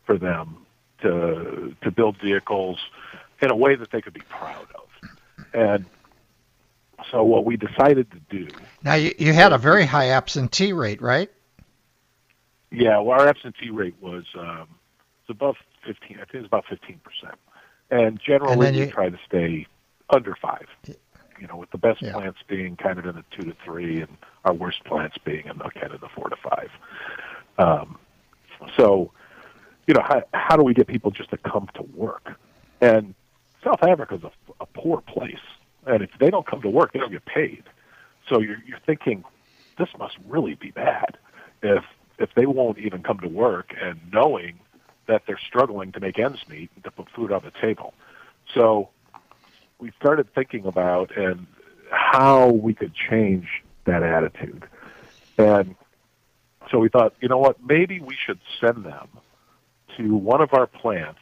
[0.06, 0.66] for them
[1.02, 2.80] to to build vehicles
[3.42, 5.10] in a way that they could be proud of?
[5.54, 5.86] And
[7.12, 8.48] so what we decided to do.
[8.84, 11.32] Now you, you had a very high absentee rate, right?
[12.72, 14.68] Yeah, well, our absentee rate was um,
[15.28, 16.18] was above fifteen.
[16.18, 17.40] I think it was about fifteen percent,
[17.90, 19.68] and generally and you, we try to stay
[20.10, 20.68] under five
[21.40, 22.14] you know, with the best yeah.
[22.14, 25.58] plants being kind of in the two to three, and our worst plants being in
[25.58, 26.70] the kind of the four to five.
[27.58, 27.98] Um,
[28.78, 29.12] so,
[29.88, 32.34] you know, how, how do we get people just to come to work?
[32.82, 33.14] And
[33.64, 34.32] South Africa is a,
[34.62, 35.36] a poor place,
[35.86, 37.64] and if they don't come to work, they don't get paid.
[38.30, 39.24] So you're you're thinking,
[39.78, 41.18] this must really be bad
[41.62, 41.84] if
[42.18, 44.60] if they won't even come to work and knowing
[45.08, 47.94] that they're struggling to make ends meet and to put food on the table.
[48.54, 48.90] So
[49.80, 51.46] we started thinking about and
[51.92, 53.48] how we could change
[53.86, 54.68] that attitude.
[55.38, 55.76] And
[56.72, 59.08] so we thought, you know what, maybe we should send them
[59.98, 61.20] to one of our plants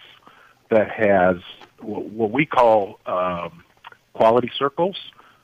[0.70, 1.38] that has
[1.82, 3.64] what we call um,
[4.14, 4.98] quality circles.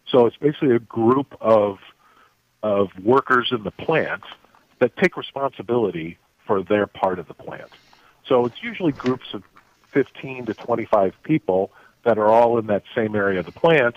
[0.08, 1.78] So it's basically a group of
[2.62, 4.24] of workers in the plant
[4.80, 7.72] that take responsibility for their part of the plant.
[8.28, 9.44] So it's usually groups of
[9.94, 11.72] 15 to 25 people
[12.04, 13.96] that are all in that same area of the plant,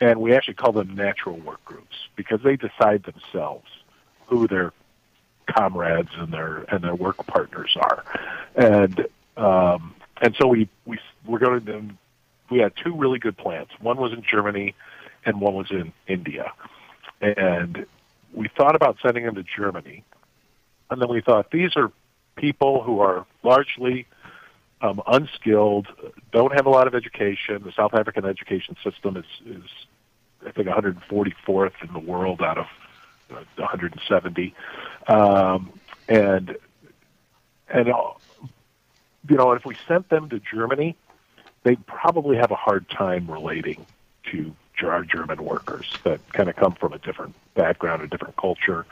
[0.00, 3.66] and we actually call them natural work groups because they decide themselves
[4.26, 4.72] who their
[5.46, 8.04] comrades and their and their work partners are,
[8.56, 9.06] and
[9.36, 11.88] um, and so we we we're going to
[12.50, 13.72] we had two really good plants.
[13.80, 14.74] One was in Germany,
[15.24, 16.52] and one was in India,
[17.20, 17.86] and
[18.32, 20.04] we thought about sending them to Germany,
[20.90, 21.90] and then we thought these are
[22.36, 24.06] people who are largely
[24.82, 25.88] um, unskilled,
[26.32, 27.62] don't have a lot of education.
[27.64, 29.64] The South African education system is, is
[30.46, 32.66] I think, 144th in the world out of
[33.30, 34.54] uh, 170,
[35.08, 35.72] um,
[36.08, 36.56] and
[37.68, 38.10] and uh,
[39.28, 40.96] you know, if we sent them to Germany,
[41.66, 43.84] they'd probably have a hard time relating
[44.30, 44.54] to
[44.84, 48.86] our German workers that kind of come from a different background, a different culture,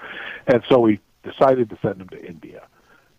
[0.47, 2.63] and so we decided to send them to India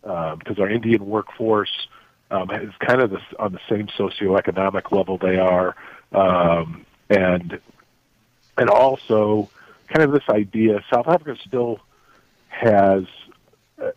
[0.01, 1.88] because um, our Indian workforce
[2.32, 5.76] um, is kind of on the same socioeconomic level they are,
[6.12, 7.60] um, and
[8.58, 9.49] and also
[9.88, 10.84] kind of this idea.
[10.91, 11.80] South Africa still
[12.49, 13.06] has
[13.82, 13.91] uh,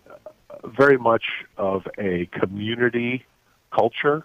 [0.65, 1.25] very much
[1.57, 3.25] of a community
[3.73, 4.25] culture.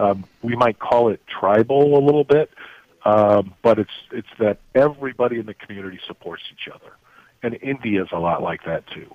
[0.00, 2.50] Um, we might call it tribal a little bit,
[3.04, 6.92] um, but it's it's that everybody in the community supports each other,
[7.42, 9.14] and India is a lot like that too.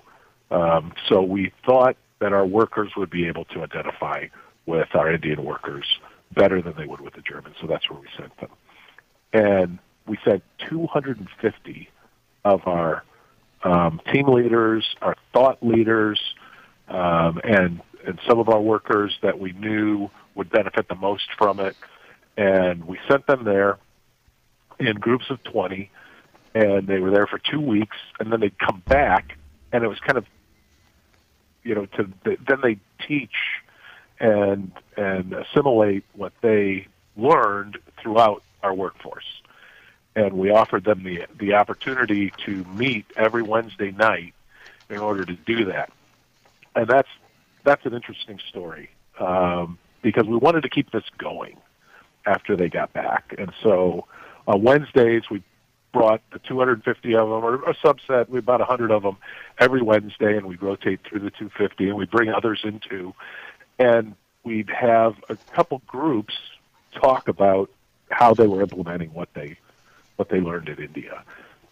[0.54, 4.26] Um, so we thought that our workers would be able to identify
[4.64, 5.84] with our Indian workers
[6.32, 7.56] better than they would with the Germans.
[7.60, 8.50] So that's where we sent them.
[9.32, 11.88] And we sent 250
[12.44, 13.02] of our
[13.64, 16.20] um, team leaders, our thought leaders,
[16.86, 21.58] um, and and some of our workers that we knew would benefit the most from
[21.58, 21.76] it.
[22.36, 23.78] And we sent them there
[24.78, 25.90] in groups of 20,
[26.54, 29.36] and they were there for two weeks, and then they'd come back,
[29.72, 30.26] and it was kind of,
[31.64, 33.34] you know, to then they teach
[34.20, 39.24] and and assimilate what they learned throughout our workforce.
[40.14, 44.34] And we offered them the the opportunity to meet every Wednesday night
[44.88, 45.90] in order to do that.
[46.74, 47.08] And that's
[47.64, 51.56] that's an interesting story um, because we wanted to keep this going
[52.24, 53.34] after they got back.
[53.36, 54.06] And so
[54.46, 55.42] on Wednesdays we
[55.92, 59.16] brought the 250 of them, or a subset, we about 100 of them
[59.58, 63.14] every Wednesday, and we'd rotate through the 250, and we'd bring others into
[63.80, 66.34] and we'd have a couple groups
[66.92, 67.68] talk about
[68.12, 69.58] how they were implementing what they
[70.14, 71.24] what they learned in India,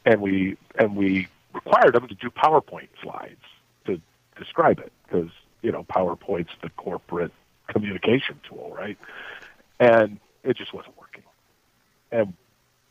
[0.04, 3.40] and we and we required them to do PowerPoint slides
[3.86, 4.00] to
[4.36, 5.30] describe it because
[5.62, 7.30] you know PowerPoint's the corporate
[7.68, 8.98] communication tool, right?
[9.80, 11.22] And it just wasn't working.
[12.12, 12.34] And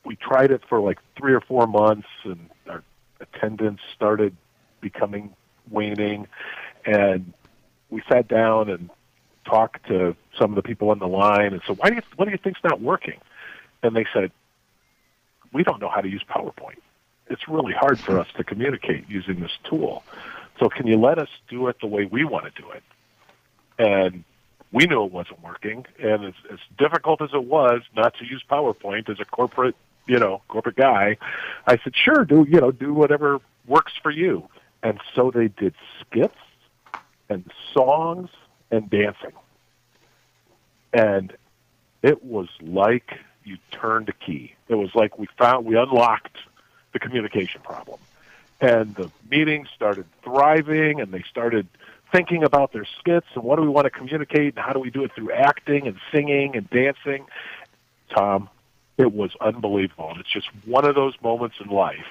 [0.05, 2.84] we tried it for like three or four months, and our
[3.19, 4.36] attendance started
[4.82, 5.34] becoming
[5.69, 6.28] waning,
[6.86, 7.34] and
[7.89, 8.89] we sat down and
[9.45, 12.26] talked to some of the people on the line and said, "Why do you what
[12.26, 13.19] do you think's not working?"
[13.82, 14.32] And they said,
[15.53, 16.80] "We don't know how to use PowerPoint.
[17.30, 20.03] It's really hard for us to communicate using this tool.
[20.59, 22.84] So can you let us do it the way we want to do it?"
[23.80, 24.24] And
[24.74, 28.43] we knew it wasn't working, and as, as difficult as it was not to use
[28.49, 29.76] PowerPoint as a corporate,
[30.07, 31.17] you know, corporate guy,
[31.65, 34.49] I said, "Sure, do you know, do whatever works for you."
[34.82, 36.36] And so they did skits
[37.30, 38.30] and songs
[38.69, 39.32] and dancing.
[40.91, 41.34] And
[42.01, 44.55] it was like you turned a key.
[44.67, 46.38] It was like we found we unlocked
[46.91, 47.99] the communication problem.
[48.59, 51.67] And the meetings started thriving and they started
[52.14, 54.89] thinking about their skits and what do we want to communicate and how do we
[54.89, 57.26] do it through acting and singing and dancing.
[58.16, 58.49] Tom,
[58.97, 60.11] it was unbelievable.
[60.11, 62.05] And it's just one of those moments in life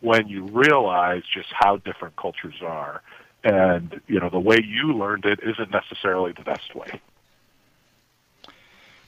[0.00, 3.02] when you realize just how different cultures are
[3.44, 7.00] and you know the way you learned it isn't necessarily the best way.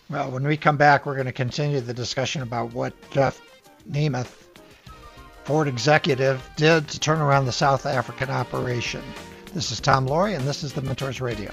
[0.08, 3.40] Well, when we come back, we're going to continue the discussion about what Jeff
[3.90, 4.44] Nemeth,
[5.44, 9.02] Ford executive, did to turn around the South African operation.
[9.54, 11.52] This is Tom Loarie, and this is the Mentors Radio.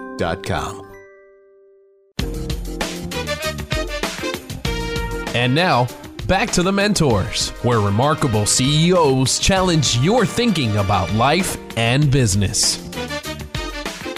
[5.33, 5.87] And now,
[6.27, 12.77] back to the mentors, where remarkable CEOs challenge your thinking about life and business.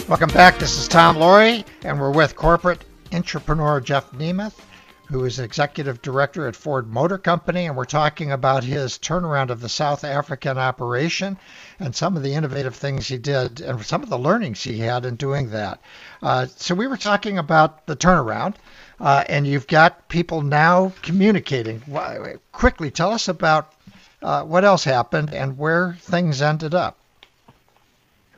[0.08, 0.58] Welcome back.
[0.58, 4.58] This is Tom Loarie, and we're with corporate entrepreneur Jeff Nemeth,
[5.06, 9.60] who is executive director at Ford Motor Company, and we're talking about his turnaround of
[9.60, 11.36] the South African operation
[11.78, 15.04] and some of the innovative things he did and some of the learnings he had
[15.04, 15.80] in doing that.
[16.22, 18.54] Uh, so we were talking about the turnaround
[19.00, 21.82] uh, and you've got people now communicating.
[22.52, 23.72] Quickly, tell us about
[24.22, 26.98] uh, what else happened and where things ended up.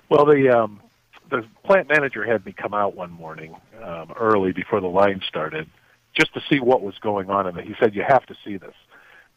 [0.08, 0.80] Well, the um,
[1.30, 5.68] the plant manager had me come out one morning um, early before the line started,
[6.16, 7.66] just to see what was going on, in it.
[7.66, 8.74] he said, "You have to see this."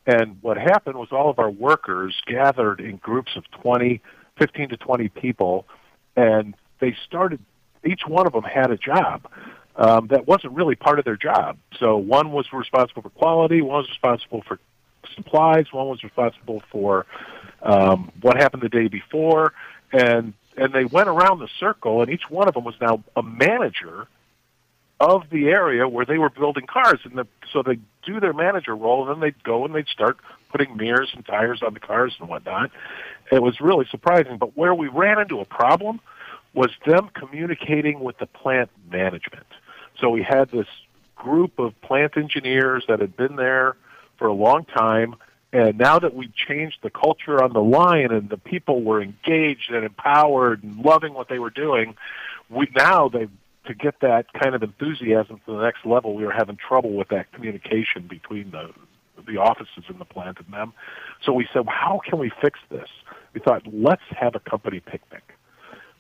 [0.06, 4.02] And what happened was all of our workers gathered in groups of 20,
[4.38, 5.68] 15 to 20 people,
[6.16, 7.40] and they started.
[7.86, 9.30] Each one of them had a job
[9.76, 11.58] um, that wasn't really part of their job.
[11.80, 14.60] So one was responsible for quality, one was responsible for
[15.16, 17.06] supplies, one was responsible for
[17.62, 19.54] um, what happened the day before,
[19.92, 23.24] and and they went around the circle, and each one of them was now a
[23.24, 24.08] manager
[25.00, 28.76] of the area where they were building cars, and the, so they do their manager
[28.76, 30.18] role, and then they'd go and they'd start
[30.52, 32.72] putting mirrors and tires on the cars and whatnot.
[33.32, 36.02] It was really surprising, but where we ran into a problem
[36.54, 39.46] was them communicating with the plant management.
[40.00, 40.68] So we had this
[41.16, 43.76] group of plant engineers that had been there
[44.18, 45.16] for a long time.
[45.52, 49.72] And now that we changed the culture on the line and the people were engaged
[49.72, 51.96] and empowered and loving what they were doing,
[52.50, 53.28] we now they
[53.70, 57.10] to get that kind of enthusiasm to the next level, we were having trouble with
[57.10, 58.72] that communication between the
[59.28, 60.74] the offices in the plant and them.
[61.22, 62.88] So we said, well, how can we fix this?
[63.34, 65.36] We thought, let's have a company picnic.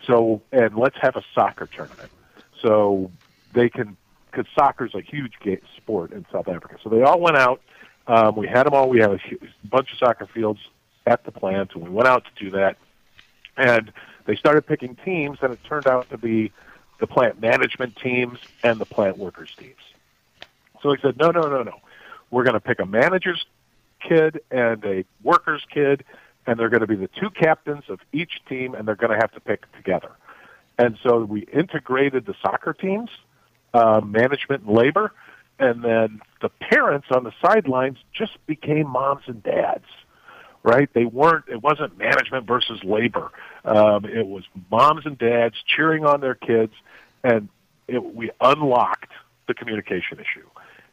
[0.07, 2.09] So and let's have a soccer tournament.
[2.59, 3.11] So
[3.53, 3.95] they can
[4.32, 5.34] because soccer is a huge
[5.78, 6.78] sport in South Africa.
[6.84, 7.61] So they all went out.
[8.07, 8.89] Um, we had them all.
[8.89, 9.20] We had a
[9.63, 10.59] bunch of soccer fields
[11.05, 12.78] at the plant, and we went out to do that.
[13.57, 13.91] And
[14.26, 16.51] they started picking teams, and it turned out to be
[17.00, 19.76] the plant management teams and the plant workers teams.
[20.82, 21.80] So he said, no, no, no, no.
[22.32, 23.45] We're going to pick a manager's
[24.08, 26.04] kid and a worker's kid,
[26.45, 29.18] and they're going to be the two captains of each team, and they're going to
[29.18, 30.12] have to pick together.
[30.78, 33.10] And so we integrated the soccer teams–
[33.74, 35.12] uh, management and labor,
[35.60, 39.86] and then the parents on the sidelines just became moms and dads.
[40.62, 40.89] Right?
[40.93, 41.45] They weren't.
[41.47, 43.32] It wasn't management versus labor.
[43.64, 46.74] Um, it was moms and dads cheering on their kids,
[47.24, 47.47] and
[47.88, 49.12] it, we unlocked
[49.47, 50.47] the communication issue.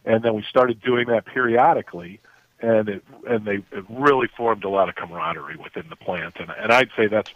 [0.04, 2.20] And then we started doing that periodically,
[2.60, 6.36] and it and they it really formed a lot of camaraderie within the plant.
[6.38, 7.32] And and I'd say that's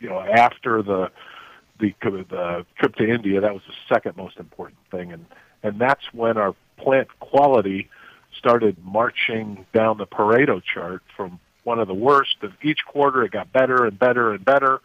[0.00, 1.10] you know after the
[1.78, 5.26] the, the trip to India, that was the second most important thing, and
[5.62, 7.88] and that's when our plant quality
[8.38, 12.36] started marching down the Pareto chart from one of the worst.
[12.42, 14.80] And each quarter, it got better and better and better,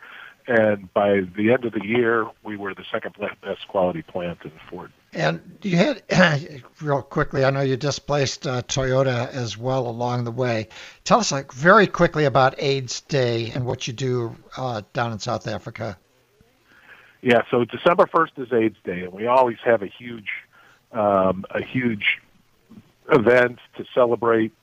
[0.48, 4.52] and by the end of the year, we were the second best quality plant in
[4.70, 4.92] Ford.
[5.14, 6.02] And you had,
[6.82, 10.70] real quickly, I know you displaced uh, Toyota as well along the way.
[11.04, 15.20] Tell us, like, very quickly about AIDS Day and what you do uh, down in
[15.20, 15.98] South Africa.
[17.22, 20.30] Yeah, so December first is AIDS Day, and we always have a huge,
[20.92, 22.20] um, a huge
[23.12, 24.54] event to celebrate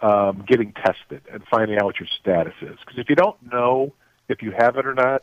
[0.00, 2.78] um, getting tested and finding out what your status is.
[2.80, 3.92] Because if you don't know
[4.28, 5.22] if you have it or not,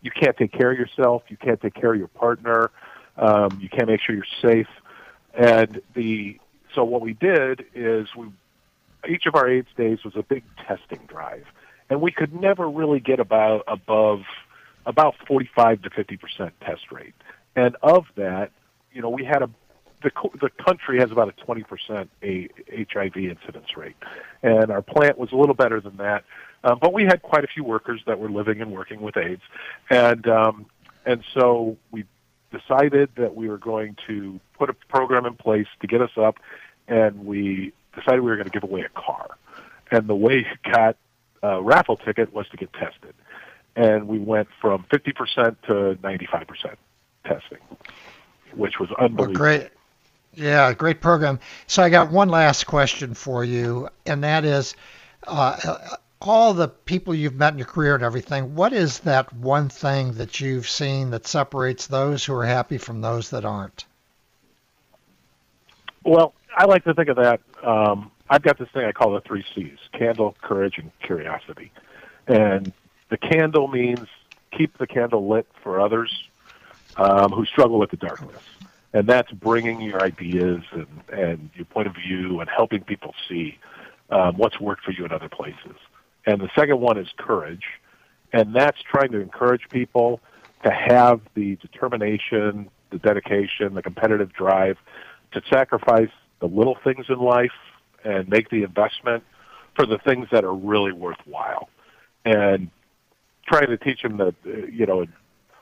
[0.00, 1.22] you can't take care of yourself.
[1.28, 2.70] You can't take care of your partner.
[3.16, 4.68] Um, you can't make sure you're safe.
[5.34, 6.38] And the
[6.74, 8.28] so what we did is we
[9.08, 11.44] each of our AIDS days was a big testing drive,
[11.90, 14.22] and we could never really get about above
[14.86, 17.14] about 45 to 50 percent test rate.
[17.56, 18.50] And of that,
[18.92, 19.50] you know, we had a
[20.02, 23.96] the the country has about a 20 percent a HIV incidence rate,
[24.42, 26.24] and our plant was a little better than that.
[26.64, 29.42] Um, but we had quite a few workers that were living and working with AIDS,
[29.90, 30.66] and um,
[31.06, 32.04] and so we
[32.50, 36.36] decided that we were going to put a program in place to get us up,
[36.86, 39.28] and we decided we were going to give away a car.
[39.90, 40.96] And the way you got
[41.42, 43.14] a raffle ticket was to get tested,
[43.76, 46.76] and we went from 50% to 95%
[47.24, 47.58] testing,
[48.54, 49.26] which was unbelievable.
[49.26, 49.70] Well, great.
[50.38, 51.40] Yeah, great program.
[51.66, 54.76] So I got one last question for you, and that is,
[55.26, 59.68] uh, all the people you've met in your career and everything, what is that one
[59.68, 63.84] thing that you've seen that separates those who are happy from those that aren't?
[66.04, 67.40] Well, I like to think of that.
[67.64, 71.72] Um, I've got this thing I call the three C's candle, courage, and curiosity.
[72.28, 72.72] And
[73.08, 74.06] the candle means
[74.56, 76.28] keep the candle lit for others
[76.96, 78.40] um, who struggle with the darkness.
[78.92, 83.58] And that's bringing your ideas and, and your point of view and helping people see
[84.10, 85.76] um, what's worked for you in other places.
[86.26, 87.64] And the second one is courage.
[88.32, 90.20] And that's trying to encourage people
[90.64, 94.78] to have the determination, the dedication, the competitive drive
[95.32, 96.10] to sacrifice
[96.40, 97.52] the little things in life
[98.04, 99.24] and make the investment
[99.74, 101.68] for the things that are really worthwhile.
[102.24, 102.70] And
[103.46, 105.06] trying to teach them that, uh, you know,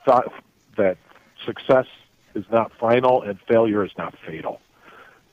[0.05, 0.31] thought
[0.77, 0.97] that
[1.45, 1.85] success
[2.37, 4.61] is not final and failure is not fatal.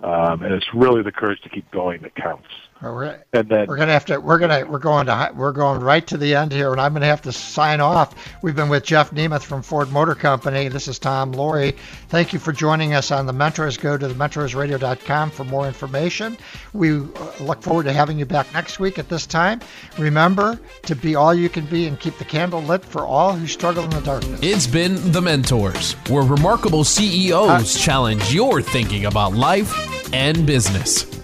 [0.03, 2.49] Um, and it's really the courage to keep going that counts.
[2.93, 6.07] We're, and then we're gonna have to we're gonna we're going to we're going right
[6.07, 8.15] to the end here, and I'm gonna have to sign off.
[8.43, 10.69] We've been with Jeff Nemeth from Ford Motor Company.
[10.69, 11.77] This is Tom Loarie.
[12.09, 13.77] Thank you for joining us on the Mentors.
[13.77, 16.37] Go to thementorsradio.com for more information.
[16.73, 17.05] We uh,
[17.41, 19.61] look forward to having you back next week at this time.
[19.99, 23.47] Remember to be all you can be and keep the candle lit for all who
[23.47, 24.41] struggle in the darkness.
[24.43, 31.24] It's been the Mentors, where remarkable CEOs uh, challenge your thinking about life and business.